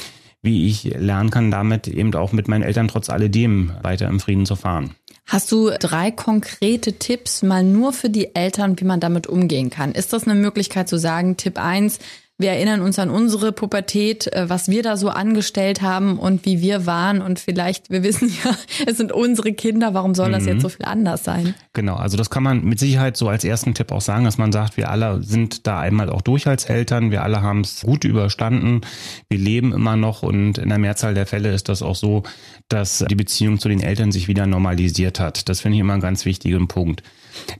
wie 0.42 0.66
ich 0.68 0.84
lernen 0.84 1.30
kann, 1.30 1.50
damit 1.50 1.87
eben 1.87 2.14
auch 2.14 2.32
mit 2.32 2.49
meinen 2.49 2.62
Eltern 2.62 2.88
trotz 2.88 3.08
alledem 3.08 3.72
weiter 3.82 4.08
im 4.08 4.20
Frieden 4.20 4.44
zu 4.44 4.56
fahren. 4.56 4.96
Hast 5.26 5.52
du 5.52 5.70
drei 5.70 6.11
konkrete 6.11 6.94
Tipps 6.94 7.42
mal 7.42 7.62
nur 7.62 7.92
für 7.92 8.11
die 8.11 8.34
Eltern, 8.34 8.78
wie 8.78 8.84
man 8.84 9.00
damit 9.00 9.28
umgehen 9.28 9.70
kann? 9.70 9.92
Ist 9.92 10.12
das 10.12 10.25
eine 10.25 10.34
Möglichkeit 10.34 10.88
zu 10.88 10.99
sagen, 10.99 11.37
Tipp 11.37 11.58
eins 11.58 12.00
wir 12.42 12.50
erinnern 12.50 12.82
uns 12.82 12.99
an 12.99 13.08
unsere 13.08 13.52
Pubertät, 13.52 14.26
äh, 14.32 14.49
was 14.49 14.68
wir 14.68 14.82
da 14.82 14.96
so 14.96 15.08
angestellt 15.08 15.80
haben 15.80 16.18
und 16.18 16.44
wie 16.44 16.61
wir 16.61 16.84
waren. 16.84 17.22
Und 17.22 17.38
vielleicht, 17.38 17.90
wir 17.90 18.02
wissen 18.02 18.28
ja, 18.44 18.54
es 18.87 18.99
sind 18.99 19.12
unsere 19.12 19.52
Kinder, 19.52 19.94
warum 19.94 20.14
soll 20.14 20.32
das 20.32 20.42
mhm. 20.42 20.49
jetzt 20.49 20.62
so 20.62 20.68
viel 20.68 20.84
anders 20.84 21.25
sein? 21.25 21.54
Genau, 21.72 21.96
also 21.96 22.16
das 22.16 22.28
kann 22.28 22.42
man 22.42 22.64
mit 22.64 22.78
Sicherheit 22.78 23.16
so 23.16 23.28
als 23.28 23.44
ersten 23.44 23.75
Tipp 23.75 23.92
auch 23.92 24.00
sagen, 24.00 24.25
dass 24.25 24.37
man 24.37 24.52
sagt, 24.52 24.76
wir 24.76 24.90
alle 24.90 25.22
sind 25.22 25.66
da 25.66 25.80
einmal 25.80 26.11
auch 26.11 26.20
durch 26.20 26.46
als 26.46 26.66
Eltern, 26.66 27.11
wir 27.11 27.22
alle 27.22 27.40
haben 27.40 27.62
es 27.62 27.82
gut 27.82 28.04
überstanden, 28.04 28.82
wir 29.28 29.38
leben 29.38 29.72
immer 29.72 29.96
noch 29.96 30.22
und 30.22 30.58
in 30.58 30.68
der 30.68 30.78
Mehrzahl 30.78 31.14
der 31.14 31.26
Fälle 31.26 31.52
ist 31.54 31.68
das 31.68 31.82
auch 31.82 31.96
so, 31.96 32.25
dass 32.68 33.04
die 33.08 33.14
Beziehung 33.14 33.58
zu 33.58 33.68
den 33.68 33.80
Eltern 33.80 34.12
sich 34.12 34.28
wieder 34.28 34.46
normalisiert 34.46 35.20
hat. 35.20 35.49
Das 35.49 35.61
finde 35.61 35.76
ich 35.76 35.80
immer 35.80 35.94
einen 35.94 36.02
ganz 36.02 36.25
wichtigen 36.25 36.68
Punkt. 36.68 37.02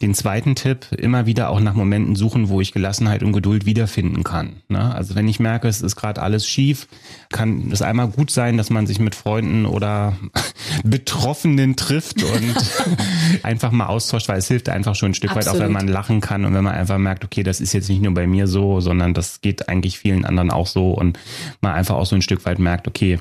Den 0.01 0.15
zweiten 0.15 0.55
Tipp, 0.55 0.87
immer 0.97 1.27
wieder 1.27 1.51
auch 1.51 1.61
nach 1.61 1.75
Momenten 1.75 2.17
suchen, 2.17 2.49
wo 2.49 2.61
ich 2.61 2.73
Gelassenheit 2.73 3.23
und 3.23 3.33
Geduld 3.33 3.67
wiederfinden 3.67 4.25
kann. 4.25 4.57
Ne? 4.69 4.95
Also 4.95 5.15
wenn 5.15 5.29
ich 5.29 5.41
merke, 5.41 5.69
es 5.69 5.83
ist 5.83 5.97
gerade 5.97 6.23
alles 6.23 6.47
schief, 6.47 6.89
kann 7.31 7.71
es 7.73 7.83
einmal 7.83 8.09
gut 8.09 8.31
sein, 8.31 8.57
dass 8.57 8.71
man 8.71 8.87
sich 8.87 8.99
mit 8.99 9.15
Freunden 9.15 9.67
oder 9.67 10.17
Betroffenen 10.85 11.77
trifft 11.77 12.23
und 12.23 12.57
einfach 13.43 13.71
mal 13.71 13.87
austauscht, 13.87 14.29
weil 14.29 14.39
es 14.39 14.49
hilft 14.49 14.69
einfach 14.69 14.95
schon 14.95 15.11
ein 15.11 15.15
Stück 15.15 15.31
Absolut. 15.31 15.47
weit, 15.47 15.55
auch 15.55 15.65
wenn 15.65 15.73
man 15.73 15.89
lachen 15.89 16.21
kann 16.21 16.45
und 16.45 16.55
wenn 16.55 16.65
man 16.65 16.75
einfach 16.75 16.99
merkt, 16.99 17.25
okay, 17.25 17.43
das 17.43 17.61
ist 17.61 17.73
jetzt 17.73 17.89
nicht 17.89 18.03
nur 18.03 18.15
bei 18.15 18.27
mir 18.27 18.47
so, 18.47 18.81
sondern 18.81 19.15
das 19.15 19.41
geht 19.41 19.69
eigentlich 19.69 19.99
vielen 19.99 20.25
anderen 20.25 20.51
auch 20.51 20.67
so 20.67 20.93
und 20.93 21.19
man 21.61 21.73
einfach 21.73 21.97
auch 21.97 22.07
so 22.07 22.17
ein 22.17 22.23
Stück 22.23 22.45
weit 22.45 22.59
merkt, 22.59 22.89
okay, 22.89 23.19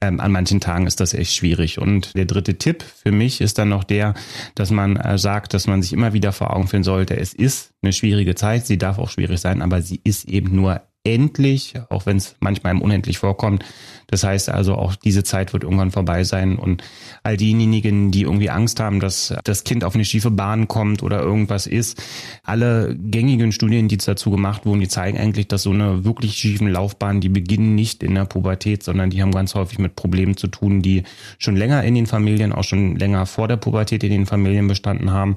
ähm, 0.00 0.20
an 0.20 0.32
manchen 0.32 0.60
Tagen 0.60 0.86
ist 0.86 1.00
das 1.00 1.14
echt 1.14 1.34
schwierig. 1.34 1.78
Und 1.78 2.14
der 2.16 2.24
dritte 2.24 2.56
Tipp 2.58 2.82
für 2.82 3.12
mich 3.12 3.40
ist 3.40 3.58
dann 3.58 3.68
noch 3.68 3.84
der, 3.84 4.14
dass 4.54 4.70
man 4.70 4.96
äh, 4.96 5.18
sagt, 5.18 5.54
dass 5.54 5.66
man 5.66 5.82
sich 5.82 5.92
immer 5.92 6.12
wieder 6.12 6.32
vor 6.32 6.54
Augen 6.54 6.68
führen 6.68 6.84
sollte, 6.84 7.16
es 7.16 7.34
ist 7.34 7.72
eine 7.82 7.92
schwierige 7.92 8.34
Zeit, 8.34 8.66
sie 8.66 8.78
darf 8.78 8.98
auch 8.98 9.10
schwierig 9.10 9.40
sein, 9.40 9.62
aber 9.62 9.82
sie 9.82 10.00
ist 10.04 10.28
eben 10.28 10.54
nur 10.54 10.82
endlich, 11.14 11.74
auch 11.88 12.06
wenn 12.06 12.16
es 12.16 12.36
manchmal 12.40 12.72
im 12.72 12.82
unendlich 12.82 13.18
vorkommt. 13.18 13.64
Das 14.10 14.24
heißt 14.24 14.48
also, 14.48 14.74
auch 14.74 14.94
diese 14.96 15.22
Zeit 15.22 15.52
wird 15.52 15.64
irgendwann 15.64 15.90
vorbei 15.90 16.24
sein 16.24 16.56
und 16.56 16.82
all 17.22 17.36
diejenigen, 17.36 18.10
die 18.10 18.22
irgendwie 18.22 18.48
Angst 18.48 18.80
haben, 18.80 19.00
dass 19.00 19.34
das 19.44 19.64
Kind 19.64 19.84
auf 19.84 19.94
eine 19.94 20.04
schiefe 20.04 20.30
Bahn 20.30 20.66
kommt 20.66 21.02
oder 21.02 21.20
irgendwas 21.20 21.66
ist, 21.66 22.02
alle 22.42 22.96
gängigen 22.96 23.52
Studien, 23.52 23.88
die 23.88 23.98
dazu 23.98 24.30
gemacht 24.30 24.64
wurden, 24.64 24.80
die 24.80 24.88
zeigen 24.88 25.18
eigentlich, 25.18 25.48
dass 25.48 25.62
so 25.62 25.70
eine 25.70 26.04
wirklich 26.04 26.36
schiefen 26.36 26.68
Laufbahn, 26.68 27.20
die 27.20 27.28
beginnen 27.28 27.74
nicht 27.74 28.02
in 28.02 28.14
der 28.14 28.24
Pubertät, 28.24 28.82
sondern 28.82 29.10
die 29.10 29.20
haben 29.20 29.32
ganz 29.32 29.54
häufig 29.54 29.78
mit 29.78 29.94
Problemen 29.94 30.36
zu 30.36 30.46
tun, 30.46 30.80
die 30.80 31.02
schon 31.38 31.56
länger 31.56 31.84
in 31.84 31.94
den 31.94 32.06
Familien, 32.06 32.52
auch 32.52 32.64
schon 32.64 32.96
länger 32.96 33.26
vor 33.26 33.46
der 33.46 33.56
Pubertät 33.56 34.02
in 34.04 34.10
den 34.10 34.26
Familien 34.26 34.68
bestanden 34.68 35.10
haben 35.10 35.34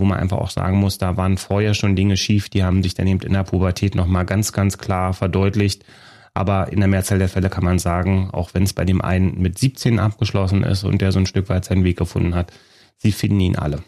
wo 0.00 0.04
man 0.04 0.18
einfach 0.18 0.38
auch 0.38 0.50
sagen 0.50 0.78
muss, 0.78 0.98
da 0.98 1.16
waren 1.16 1.36
vorher 1.36 1.74
schon 1.74 1.96
Dinge 1.96 2.16
schief, 2.16 2.48
die 2.48 2.64
haben 2.64 2.82
sich 2.82 2.94
dann 2.94 3.06
eben 3.06 3.20
in 3.20 3.32
der 3.32 3.44
Pubertät 3.44 3.94
nochmal 3.94 4.24
ganz, 4.24 4.52
ganz 4.52 4.78
klar 4.78 5.12
verdeutlicht. 5.12 5.84
Aber 6.32 6.72
in 6.72 6.78
der 6.78 6.88
Mehrzahl 6.88 7.18
der 7.18 7.28
Fälle 7.28 7.50
kann 7.50 7.64
man 7.64 7.78
sagen, 7.78 8.30
auch 8.32 8.54
wenn 8.54 8.62
es 8.62 8.72
bei 8.72 8.84
dem 8.84 9.02
einen 9.02 9.40
mit 9.40 9.58
17 9.58 9.98
abgeschlossen 9.98 10.62
ist 10.62 10.84
und 10.84 11.00
der 11.00 11.12
so 11.12 11.18
ein 11.18 11.26
Stück 11.26 11.48
weit 11.48 11.64
seinen 11.64 11.84
Weg 11.84 11.98
gefunden 11.98 12.34
hat, 12.34 12.52
sie 12.96 13.12
finden 13.12 13.40
ihn 13.40 13.56
alle. 13.56 13.82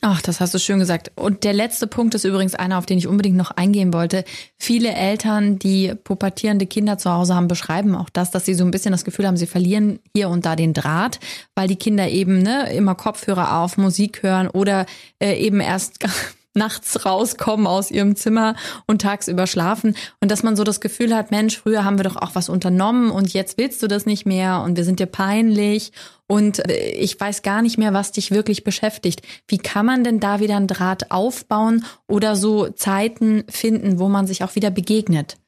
Ach, 0.00 0.22
das 0.22 0.40
hast 0.40 0.54
du 0.54 0.60
schön 0.60 0.78
gesagt. 0.78 1.10
Und 1.16 1.42
der 1.42 1.52
letzte 1.52 1.88
Punkt 1.88 2.14
ist 2.14 2.24
übrigens 2.24 2.54
einer, 2.54 2.78
auf 2.78 2.86
den 2.86 2.98
ich 2.98 3.08
unbedingt 3.08 3.36
noch 3.36 3.50
eingehen 3.50 3.92
wollte. 3.92 4.24
Viele 4.56 4.92
Eltern, 4.92 5.58
die 5.58 5.92
pubertierende 5.92 6.66
Kinder 6.66 6.98
zu 6.98 7.10
Hause 7.10 7.34
haben, 7.34 7.48
beschreiben 7.48 7.96
auch 7.96 8.08
das, 8.08 8.30
dass 8.30 8.44
sie 8.44 8.54
so 8.54 8.64
ein 8.64 8.70
bisschen 8.70 8.92
das 8.92 9.04
Gefühl 9.04 9.26
haben, 9.26 9.36
sie 9.36 9.48
verlieren 9.48 9.98
hier 10.14 10.28
und 10.28 10.46
da 10.46 10.54
den 10.54 10.72
Draht, 10.72 11.18
weil 11.56 11.66
die 11.66 11.76
Kinder 11.76 12.08
eben 12.08 12.42
ne, 12.42 12.72
immer 12.72 12.94
Kopfhörer 12.94 13.58
auf, 13.58 13.76
Musik 13.76 14.22
hören 14.22 14.46
oder 14.46 14.86
äh, 15.18 15.34
eben 15.34 15.58
erst 15.60 15.98
nachts 16.58 17.06
rauskommen 17.06 17.66
aus 17.66 17.90
ihrem 17.90 18.16
Zimmer 18.16 18.54
und 18.86 19.00
tagsüber 19.00 19.46
schlafen 19.46 19.96
und 20.20 20.30
dass 20.30 20.42
man 20.42 20.56
so 20.56 20.64
das 20.64 20.80
Gefühl 20.80 21.14
hat, 21.14 21.30
Mensch, 21.30 21.58
früher 21.58 21.84
haben 21.84 21.98
wir 21.98 22.04
doch 22.04 22.16
auch 22.16 22.34
was 22.34 22.48
unternommen 22.48 23.10
und 23.10 23.32
jetzt 23.32 23.56
willst 23.56 23.82
du 23.82 23.88
das 23.88 24.04
nicht 24.04 24.26
mehr 24.26 24.62
und 24.62 24.76
wir 24.76 24.84
sind 24.84 25.00
dir 25.00 25.06
peinlich 25.06 25.92
und 26.26 26.68
äh, 26.68 26.90
ich 26.90 27.18
weiß 27.18 27.42
gar 27.42 27.62
nicht 27.62 27.78
mehr, 27.78 27.94
was 27.94 28.12
dich 28.12 28.30
wirklich 28.30 28.64
beschäftigt. 28.64 29.22
Wie 29.46 29.58
kann 29.58 29.86
man 29.86 30.04
denn 30.04 30.20
da 30.20 30.40
wieder 30.40 30.56
einen 30.56 30.66
Draht 30.66 31.10
aufbauen 31.10 31.84
oder 32.06 32.36
so 32.36 32.68
Zeiten 32.68 33.44
finden, 33.48 33.98
wo 33.98 34.08
man 34.08 34.26
sich 34.26 34.44
auch 34.44 34.54
wieder 34.54 34.70
begegnet? 34.70 35.38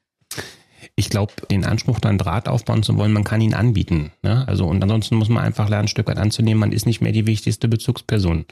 ich 0.95 1.09
glaube, 1.09 1.33
den 1.49 1.65
Anspruch, 1.65 1.99
dann 1.99 2.17
Draht 2.17 2.47
aufbauen 2.47 2.83
zu 2.83 2.97
wollen, 2.97 3.13
man 3.13 3.23
kann 3.23 3.41
ihn 3.41 3.53
anbieten. 3.53 4.11
Ne? 4.21 4.47
Also 4.47 4.65
und 4.65 4.81
ansonsten 4.81 5.15
muss 5.15 5.29
man 5.29 5.43
einfach 5.43 5.69
lernen, 5.69 5.85
ein 5.85 5.87
Stück 5.87 6.07
weit 6.07 6.17
anzunehmen, 6.17 6.59
man 6.59 6.71
ist 6.71 6.85
nicht 6.85 7.01
mehr 7.01 7.11
die 7.11 7.27
wichtigste 7.27 7.67
Bezugsperson 7.67 8.45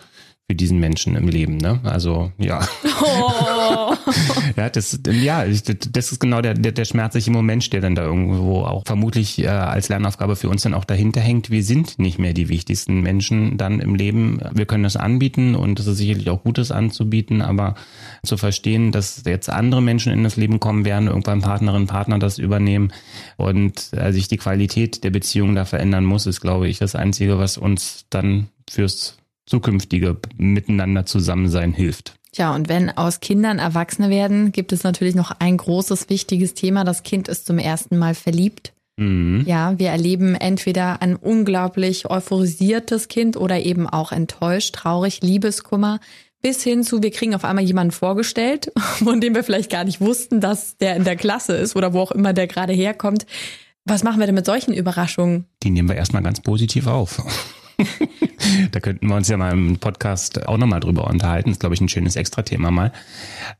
für 0.49 0.55
diesen 0.55 0.79
Menschen 0.79 1.15
im 1.15 1.27
Leben. 1.27 1.57
Ne? 1.57 1.79
Also 1.83 2.31
ja. 2.39 2.67
Oh. 3.03 3.93
ja, 4.57 4.69
das, 4.69 4.99
ja, 5.07 5.45
das 5.45 6.11
ist 6.11 6.19
genau 6.19 6.41
der, 6.41 6.55
der, 6.55 6.71
der 6.71 6.85
schmerzliche 6.85 7.29
Moment, 7.29 7.71
der 7.71 7.81
dann 7.81 7.93
da 7.93 8.03
irgendwo 8.03 8.61
auch 8.61 8.83
vermutlich 8.87 9.43
äh, 9.43 9.47
als 9.47 9.89
Lernaufgabe 9.89 10.35
für 10.35 10.49
uns 10.49 10.63
dann 10.63 10.73
auch 10.73 10.85
dahinter 10.85 11.21
hängt. 11.21 11.51
Wir 11.51 11.63
sind 11.63 11.99
nicht 11.99 12.17
mehr 12.17 12.33
die 12.33 12.49
wichtigsten 12.49 13.01
Menschen 13.01 13.57
dann 13.57 13.79
im 13.79 13.93
Leben. 13.93 14.39
Wir 14.51 14.65
können 14.65 14.81
das 14.81 14.95
anbieten 14.95 15.53
und 15.53 15.79
es 15.79 15.85
ist 15.85 15.97
sicherlich 15.97 16.31
auch 16.31 16.43
Gutes 16.43 16.71
anzubieten, 16.71 17.43
aber 17.43 17.75
zu 18.23 18.35
verstehen, 18.35 18.91
dass 18.91 19.21
jetzt 19.27 19.51
andere 19.51 19.83
Menschen 19.83 20.11
in 20.11 20.23
das 20.23 20.35
Leben 20.35 20.59
kommen 20.59 20.83
werden, 20.83 21.09
irgendwann 21.09 21.41
Partnerin, 21.41 21.85
Partner 21.85 22.17
das 22.17 22.39
übernehmen 22.39 22.91
und 23.37 23.91
äh, 23.91 24.11
sich 24.11 24.27
die 24.27 24.37
Qualität 24.37 25.03
der 25.03 25.11
Beziehung 25.11 25.53
da 25.53 25.65
verändern 25.65 26.05
muss, 26.05 26.25
ist, 26.25 26.41
glaube 26.41 26.67
ich, 26.67 26.79
das 26.79 26.95
Einzige, 26.95 27.37
was 27.37 27.59
uns 27.59 28.05
dann 28.09 28.47
fürs 28.67 29.19
zukünftige 29.49 30.17
Miteinander 30.37 31.05
Zusammensein 31.05 31.73
hilft. 31.73 32.15
Tja, 32.31 32.53
und 32.53 32.69
wenn 32.69 32.95
aus 32.95 33.19
Kindern 33.19 33.57
Erwachsene 33.57 34.09
werden, 34.09 34.51
gibt 34.51 34.71
es 34.71 34.83
natürlich 34.83 35.15
noch 35.15 35.31
ein 35.39 35.57
großes, 35.57 36.09
wichtiges 36.09 36.53
Thema. 36.53 36.83
Das 36.83 37.03
Kind 37.03 37.27
ist 37.27 37.47
zum 37.47 37.57
ersten 37.57 37.97
Mal 37.97 38.13
verliebt. 38.13 38.71
Mhm. 38.97 39.43
Ja, 39.47 39.79
wir 39.79 39.89
erleben 39.89 40.35
entweder 40.35 41.01
ein 41.01 41.15
unglaublich 41.15 42.09
euphorisiertes 42.09 43.07
Kind 43.07 43.35
oder 43.37 43.59
eben 43.59 43.87
auch 43.87 44.11
enttäuscht, 44.11 44.75
traurig, 44.75 45.21
Liebeskummer, 45.21 45.99
bis 46.41 46.63
hin 46.63 46.83
zu, 46.83 47.01
wir 47.01 47.11
kriegen 47.11 47.33
auf 47.33 47.43
einmal 47.43 47.63
jemanden 47.63 47.91
vorgestellt, 47.91 48.71
von 48.77 49.19
dem 49.19 49.33
wir 49.33 49.43
vielleicht 49.43 49.71
gar 49.71 49.83
nicht 49.83 49.99
wussten, 49.99 50.39
dass 50.39 50.77
der 50.77 50.95
in 50.95 51.05
der 51.05 51.15
Klasse 51.15 51.53
ist 51.53 51.75
oder 51.75 51.93
wo 51.93 51.99
auch 51.99 52.11
immer 52.11 52.33
der 52.33 52.47
gerade 52.47 52.73
herkommt. 52.73 53.25
Was 53.85 54.03
machen 54.03 54.19
wir 54.19 54.27
denn 54.27 54.35
mit 54.35 54.45
solchen 54.45 54.73
Überraschungen? 54.73 55.45
Die 55.63 55.71
nehmen 55.71 55.89
wir 55.89 55.95
erstmal 55.95 56.21
ganz 56.21 56.41
positiv 56.41 56.85
auf. 56.85 57.23
da 58.71 58.79
könnten 58.79 59.07
wir 59.07 59.15
uns 59.15 59.27
ja 59.27 59.37
mal 59.37 59.51
im 59.51 59.77
Podcast 59.77 60.47
auch 60.47 60.57
nochmal 60.57 60.79
drüber 60.79 61.07
unterhalten. 61.07 61.49
Das 61.49 61.55
ist, 61.55 61.59
glaube 61.59 61.75
ich, 61.75 61.81
ein 61.81 61.89
schönes 61.89 62.15
Extra-Thema 62.15 62.71
mal. 62.71 62.91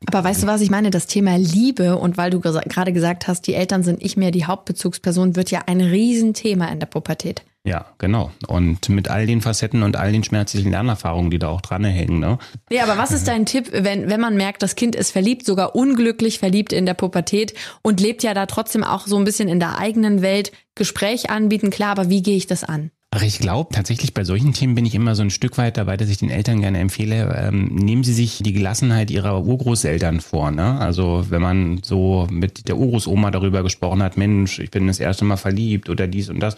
Aber 0.06 0.24
weißt 0.24 0.42
du, 0.42 0.46
was 0.46 0.60
ich 0.60 0.70
meine? 0.70 0.90
Das 0.90 1.06
Thema 1.06 1.36
Liebe 1.36 1.96
und 1.96 2.16
weil 2.16 2.30
du 2.30 2.40
gerade 2.40 2.92
gesagt 2.92 3.28
hast, 3.28 3.46
die 3.46 3.54
Eltern 3.54 3.82
sind 3.82 4.02
nicht 4.02 4.16
mehr 4.16 4.30
die 4.30 4.44
Hauptbezugsperson, 4.44 5.36
wird 5.36 5.50
ja 5.50 5.62
ein 5.66 5.80
Riesenthema 5.80 6.66
in 6.66 6.80
der 6.80 6.86
Pubertät. 6.86 7.42
Ja, 7.62 7.84
genau. 7.98 8.30
Und 8.46 8.88
mit 8.88 9.08
all 9.08 9.26
den 9.26 9.42
Facetten 9.42 9.82
und 9.82 9.96
all 9.96 10.12
den 10.12 10.24
schmerzlichen 10.24 10.70
Lernerfahrungen, 10.70 11.30
die 11.30 11.38
da 11.38 11.48
auch 11.48 11.60
dranhängen. 11.60 12.18
Ne? 12.18 12.38
Ja, 12.70 12.84
aber 12.84 12.96
was 12.96 13.12
ist 13.12 13.28
dein 13.28 13.44
Tipp, 13.44 13.70
wenn, 13.72 14.08
wenn 14.08 14.20
man 14.20 14.34
merkt, 14.36 14.62
das 14.62 14.76
Kind 14.76 14.96
ist 14.96 15.10
verliebt, 15.10 15.44
sogar 15.44 15.76
unglücklich 15.76 16.38
verliebt 16.38 16.72
in 16.72 16.86
der 16.86 16.94
Pubertät 16.94 17.52
und 17.82 18.00
lebt 18.00 18.22
ja 18.22 18.32
da 18.32 18.46
trotzdem 18.46 18.82
auch 18.82 19.06
so 19.06 19.18
ein 19.18 19.24
bisschen 19.24 19.48
in 19.48 19.60
der 19.60 19.78
eigenen 19.78 20.22
Welt, 20.22 20.52
Gespräch 20.74 21.28
anbieten, 21.28 21.68
klar, 21.68 21.90
aber 21.90 22.08
wie 22.08 22.22
gehe 22.22 22.36
ich 22.36 22.46
das 22.46 22.64
an? 22.64 22.90
Ach, 23.12 23.22
ich 23.22 23.40
glaube, 23.40 23.74
tatsächlich 23.74 24.14
bei 24.14 24.22
solchen 24.22 24.52
Themen 24.52 24.76
bin 24.76 24.86
ich 24.86 24.94
immer 24.94 25.16
so 25.16 25.22
ein 25.22 25.30
Stück 25.30 25.58
weit 25.58 25.76
dabei, 25.76 25.96
dass 25.96 26.08
ich 26.08 26.18
den 26.18 26.30
Eltern 26.30 26.60
gerne 26.60 26.78
empfehle, 26.78 27.36
ähm, 27.36 27.74
nehmen 27.74 28.04
Sie 28.04 28.12
sich 28.12 28.38
die 28.40 28.52
Gelassenheit 28.52 29.10
Ihrer 29.10 29.44
Urgroßeltern 29.44 30.20
vor. 30.20 30.52
Ne? 30.52 30.78
Also 30.78 31.26
wenn 31.28 31.42
man 31.42 31.80
so 31.82 32.28
mit 32.30 32.68
der 32.68 32.76
Urgroßoma 32.76 33.32
darüber 33.32 33.64
gesprochen 33.64 34.00
hat, 34.00 34.16
Mensch, 34.16 34.60
ich 34.60 34.70
bin 34.70 34.86
das 34.86 35.00
erste 35.00 35.24
Mal 35.24 35.38
verliebt 35.38 35.90
oder 35.90 36.06
dies 36.06 36.28
und 36.28 36.38
das. 36.38 36.54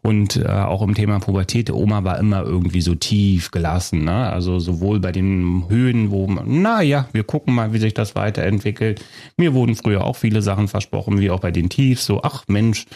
Und 0.00 0.36
äh, 0.36 0.48
auch 0.48 0.80
im 0.80 0.94
Thema 0.94 1.20
Pubertät, 1.20 1.70
Oma 1.70 2.02
war 2.02 2.18
immer 2.18 2.44
irgendwie 2.44 2.80
so 2.80 2.94
tief 2.94 3.50
gelassen. 3.50 4.04
Ne? 4.04 4.32
Also 4.32 4.58
sowohl 4.58 5.00
bei 5.00 5.12
den 5.12 5.66
Höhen, 5.68 6.10
wo 6.10 6.26
man, 6.26 6.62
na 6.62 6.80
ja, 6.80 7.08
wir 7.12 7.24
gucken 7.24 7.54
mal, 7.54 7.74
wie 7.74 7.78
sich 7.78 7.92
das 7.92 8.14
weiterentwickelt. 8.14 9.04
Mir 9.36 9.52
wurden 9.52 9.76
früher 9.76 10.02
auch 10.04 10.16
viele 10.16 10.40
Sachen 10.40 10.66
versprochen, 10.66 11.20
wie 11.20 11.30
auch 11.30 11.40
bei 11.40 11.50
den 11.50 11.68
Tiefs, 11.68 12.06
so, 12.06 12.22
ach 12.22 12.44
Mensch, 12.48 12.86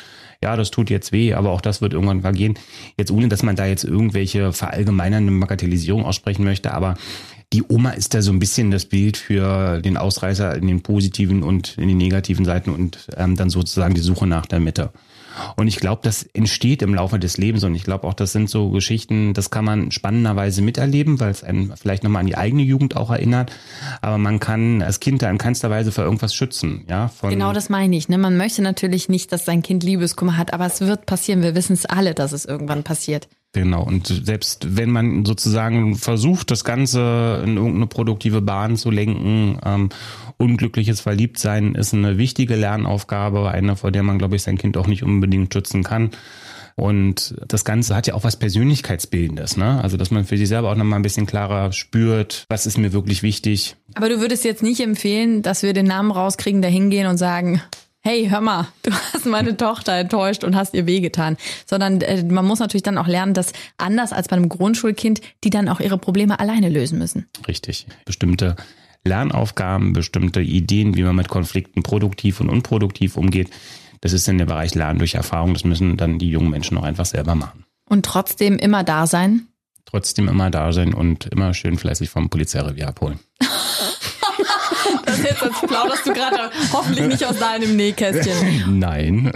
ja, 0.44 0.56
das 0.56 0.70
tut 0.70 0.90
jetzt 0.90 1.10
weh, 1.10 1.32
aber 1.32 1.50
auch 1.50 1.62
das 1.62 1.80
wird 1.80 1.94
irgendwann 1.94 2.20
vergehen. 2.20 2.54
Jetzt 2.98 3.10
ohne, 3.10 3.28
dass 3.28 3.42
man 3.42 3.56
da 3.56 3.64
jetzt 3.64 3.84
irgendwelche 3.84 4.52
verallgemeinernde 4.52 5.32
Bagatellisierung 5.40 6.04
aussprechen 6.04 6.44
möchte, 6.44 6.72
aber 6.72 6.96
die 7.54 7.62
Oma 7.66 7.90
ist 7.90 8.12
da 8.12 8.20
so 8.20 8.30
ein 8.30 8.38
bisschen 8.38 8.70
das 8.70 8.84
Bild 8.84 9.16
für 9.16 9.80
den 9.80 9.96
Ausreißer 9.96 10.54
in 10.54 10.66
den 10.66 10.82
positiven 10.82 11.42
und 11.42 11.78
in 11.78 11.88
den 11.88 11.96
negativen 11.96 12.44
Seiten 12.44 12.70
und 12.70 13.08
ähm, 13.16 13.36
dann 13.36 13.48
sozusagen 13.48 13.94
die 13.94 14.02
Suche 14.02 14.26
nach 14.26 14.44
der 14.44 14.60
Mitte. 14.60 14.92
Und 15.56 15.68
ich 15.68 15.76
glaube, 15.76 16.02
das 16.04 16.22
entsteht 16.22 16.82
im 16.82 16.94
Laufe 16.94 17.18
des 17.18 17.36
Lebens 17.36 17.64
und 17.64 17.74
ich 17.74 17.84
glaube 17.84 18.06
auch, 18.06 18.14
das 18.14 18.32
sind 18.32 18.48
so 18.48 18.70
Geschichten, 18.70 19.34
das 19.34 19.50
kann 19.50 19.64
man 19.64 19.90
spannenderweise 19.90 20.62
miterleben, 20.62 21.20
weil 21.20 21.30
es 21.30 21.44
einen 21.44 21.74
vielleicht 21.76 22.04
nochmal 22.04 22.20
an 22.20 22.26
die 22.26 22.36
eigene 22.36 22.62
Jugend 22.62 22.96
auch 22.96 23.10
erinnert. 23.10 23.52
Aber 24.00 24.18
man 24.18 24.40
kann 24.40 24.82
als 24.82 25.00
Kind 25.00 25.22
da 25.22 25.30
in 25.30 25.38
keinster 25.38 25.70
Weise 25.70 25.92
für 25.92 26.02
irgendwas 26.02 26.34
schützen. 26.34 26.84
Ja, 26.88 27.10
genau 27.22 27.52
das 27.52 27.68
meine 27.68 27.96
ich. 27.96 28.08
Ne? 28.08 28.18
Man 28.18 28.36
möchte 28.36 28.62
natürlich 28.62 29.08
nicht, 29.08 29.32
dass 29.32 29.44
sein 29.44 29.62
Kind 29.62 29.82
Liebeskummer 29.82 30.36
hat, 30.36 30.52
aber 30.52 30.66
es 30.66 30.80
wird 30.80 31.06
passieren. 31.06 31.42
Wir 31.42 31.54
wissen 31.54 31.74
es 31.74 31.86
alle, 31.86 32.14
dass 32.14 32.32
es 32.32 32.44
irgendwann 32.44 32.82
passiert. 32.82 33.28
Genau, 33.54 33.84
und 33.84 34.08
selbst 34.08 34.76
wenn 34.76 34.90
man 34.90 35.24
sozusagen 35.24 35.94
versucht, 35.94 36.50
das 36.50 36.64
Ganze 36.64 37.40
in 37.44 37.56
irgendeine 37.56 37.86
produktive 37.86 38.42
Bahn 38.42 38.76
zu 38.76 38.90
lenken, 38.90 39.60
ähm, 39.64 39.90
unglückliches 40.38 41.00
Verliebtsein 41.00 41.74
ist 41.74 41.94
eine 41.94 42.18
wichtige 42.18 42.56
Lernaufgabe, 42.56 43.50
eine, 43.50 43.76
vor 43.76 43.90
der 43.90 44.02
man, 44.02 44.18
glaube 44.18 44.36
ich, 44.36 44.42
sein 44.42 44.58
Kind 44.58 44.76
auch 44.76 44.86
nicht 44.86 45.02
unbedingt 45.02 45.52
schützen 45.52 45.82
kann. 45.82 46.10
Und 46.76 47.36
das 47.46 47.64
Ganze 47.64 47.94
hat 47.94 48.08
ja 48.08 48.14
auch 48.14 48.24
was 48.24 48.36
Persönlichkeitsbildendes, 48.36 49.56
ne? 49.56 49.80
Also, 49.80 49.96
dass 49.96 50.10
man 50.10 50.24
für 50.24 50.36
sich 50.36 50.48
selber 50.48 50.72
auch 50.72 50.74
nochmal 50.74 50.98
ein 50.98 51.02
bisschen 51.02 51.26
klarer 51.26 51.72
spürt, 51.72 52.46
was 52.48 52.66
ist 52.66 52.78
mir 52.78 52.92
wirklich 52.92 53.22
wichtig. 53.22 53.76
Aber 53.94 54.08
du 54.08 54.20
würdest 54.20 54.44
jetzt 54.44 54.62
nicht 54.62 54.80
empfehlen, 54.80 55.42
dass 55.42 55.62
wir 55.62 55.72
den 55.72 55.86
Namen 55.86 56.10
rauskriegen, 56.10 56.62
da 56.62 56.68
hingehen 56.68 57.06
und 57.06 57.16
sagen, 57.16 57.62
hey, 58.00 58.28
hör 58.28 58.40
mal, 58.40 58.68
du 58.82 58.90
hast 58.92 59.24
meine 59.24 59.56
Tochter 59.56 59.92
enttäuscht 59.92 60.42
und 60.42 60.56
hast 60.56 60.74
ihr 60.74 60.86
wehgetan. 60.86 61.36
Sondern 61.64 62.00
äh, 62.00 62.24
man 62.24 62.44
muss 62.44 62.58
natürlich 62.58 62.82
dann 62.82 62.98
auch 62.98 63.06
lernen, 63.06 63.34
dass 63.34 63.52
anders 63.78 64.12
als 64.12 64.28
bei 64.28 64.36
einem 64.36 64.48
Grundschulkind, 64.48 65.20
die 65.44 65.50
dann 65.50 65.68
auch 65.68 65.80
ihre 65.80 65.96
Probleme 65.96 66.40
alleine 66.40 66.68
lösen 66.68 66.98
müssen. 66.98 67.26
Richtig. 67.46 67.86
Bestimmte 68.04 68.56
Lernaufgaben, 69.04 69.92
bestimmte 69.92 70.40
Ideen, 70.40 70.96
wie 70.96 71.02
man 71.02 71.16
mit 71.16 71.28
Konflikten 71.28 71.82
produktiv 71.82 72.40
und 72.40 72.48
unproduktiv 72.48 73.16
umgeht. 73.16 73.50
Das 74.00 74.12
ist 74.12 74.28
in 74.28 74.38
der 74.38 74.46
Bereich 74.46 74.74
Lernen 74.74 74.98
durch 74.98 75.14
Erfahrung. 75.14 75.54
Das 75.54 75.64
müssen 75.64 75.96
dann 75.96 76.18
die 76.18 76.30
jungen 76.30 76.50
Menschen 76.50 76.76
auch 76.78 76.82
einfach 76.82 77.06
selber 77.06 77.34
machen. 77.34 77.64
Und 77.88 78.04
trotzdem 78.04 78.56
immer 78.58 78.84
da 78.84 79.06
sein? 79.06 79.48
Trotzdem 79.84 80.28
immer 80.28 80.50
da 80.50 80.72
sein 80.72 80.94
und 80.94 81.26
immer 81.26 81.54
schön 81.54 81.78
fleißig 81.78 82.10
vom 82.10 82.30
Polizeirevier 82.30 82.88
abholen. 82.88 83.20
Das 85.06 85.18
ist 85.18 85.24
jetzt, 85.24 85.42
als 85.42 85.60
plauderst 85.60 86.06
du 86.06 86.12
gerade 86.12 86.50
hoffentlich 86.72 87.06
nicht 87.06 87.24
aus 87.24 87.38
deinem 87.38 87.76
Nähkästchen. 87.76 88.78
Nein. 88.78 89.32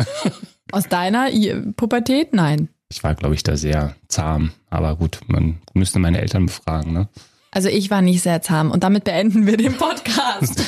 Aus 0.72 0.88
deiner 0.88 1.28
Pubertät? 1.76 2.34
Nein. 2.34 2.68
Ich 2.90 3.04
war, 3.04 3.14
glaube 3.14 3.34
ich, 3.34 3.42
da 3.42 3.56
sehr 3.56 3.94
zahm. 4.08 4.52
Aber 4.70 4.96
gut, 4.96 5.20
man 5.26 5.58
müsste 5.74 5.98
meine 5.98 6.20
Eltern 6.20 6.46
befragen, 6.46 6.92
ne? 6.92 7.08
Also 7.50 7.68
ich 7.68 7.90
war 7.90 8.02
nicht 8.02 8.22
sehr 8.22 8.42
zahm 8.42 8.70
und 8.70 8.84
damit 8.84 9.04
beenden 9.04 9.46
wir 9.46 9.56
den 9.56 9.74
Podcast. 9.74 10.62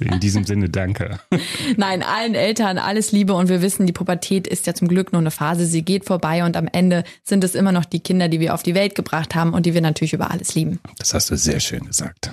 In 0.00 0.20
diesem 0.20 0.44
Sinne, 0.44 0.68
danke. 0.68 1.18
Nein, 1.76 2.02
allen 2.02 2.34
Eltern 2.34 2.78
alles 2.78 3.12
Liebe 3.12 3.32
und 3.34 3.48
wir 3.48 3.62
wissen, 3.62 3.86
die 3.86 3.92
Pubertät 3.92 4.46
ist 4.46 4.66
ja 4.66 4.74
zum 4.74 4.88
Glück 4.88 5.12
nur 5.12 5.20
eine 5.20 5.30
Phase. 5.30 5.64
Sie 5.64 5.82
geht 5.82 6.04
vorbei 6.04 6.44
und 6.44 6.56
am 6.56 6.68
Ende 6.70 7.04
sind 7.24 7.44
es 7.44 7.54
immer 7.54 7.72
noch 7.72 7.84
die 7.84 8.00
Kinder, 8.00 8.28
die 8.28 8.40
wir 8.40 8.54
auf 8.54 8.62
die 8.62 8.74
Welt 8.74 8.94
gebracht 8.94 9.34
haben 9.34 9.54
und 9.54 9.64
die 9.64 9.74
wir 9.74 9.80
natürlich 9.80 10.12
über 10.12 10.30
alles 10.30 10.54
lieben. 10.54 10.80
Das 10.98 11.14
hast 11.14 11.30
du 11.30 11.36
sehr 11.36 11.60
schön 11.60 11.86
gesagt. 11.86 12.32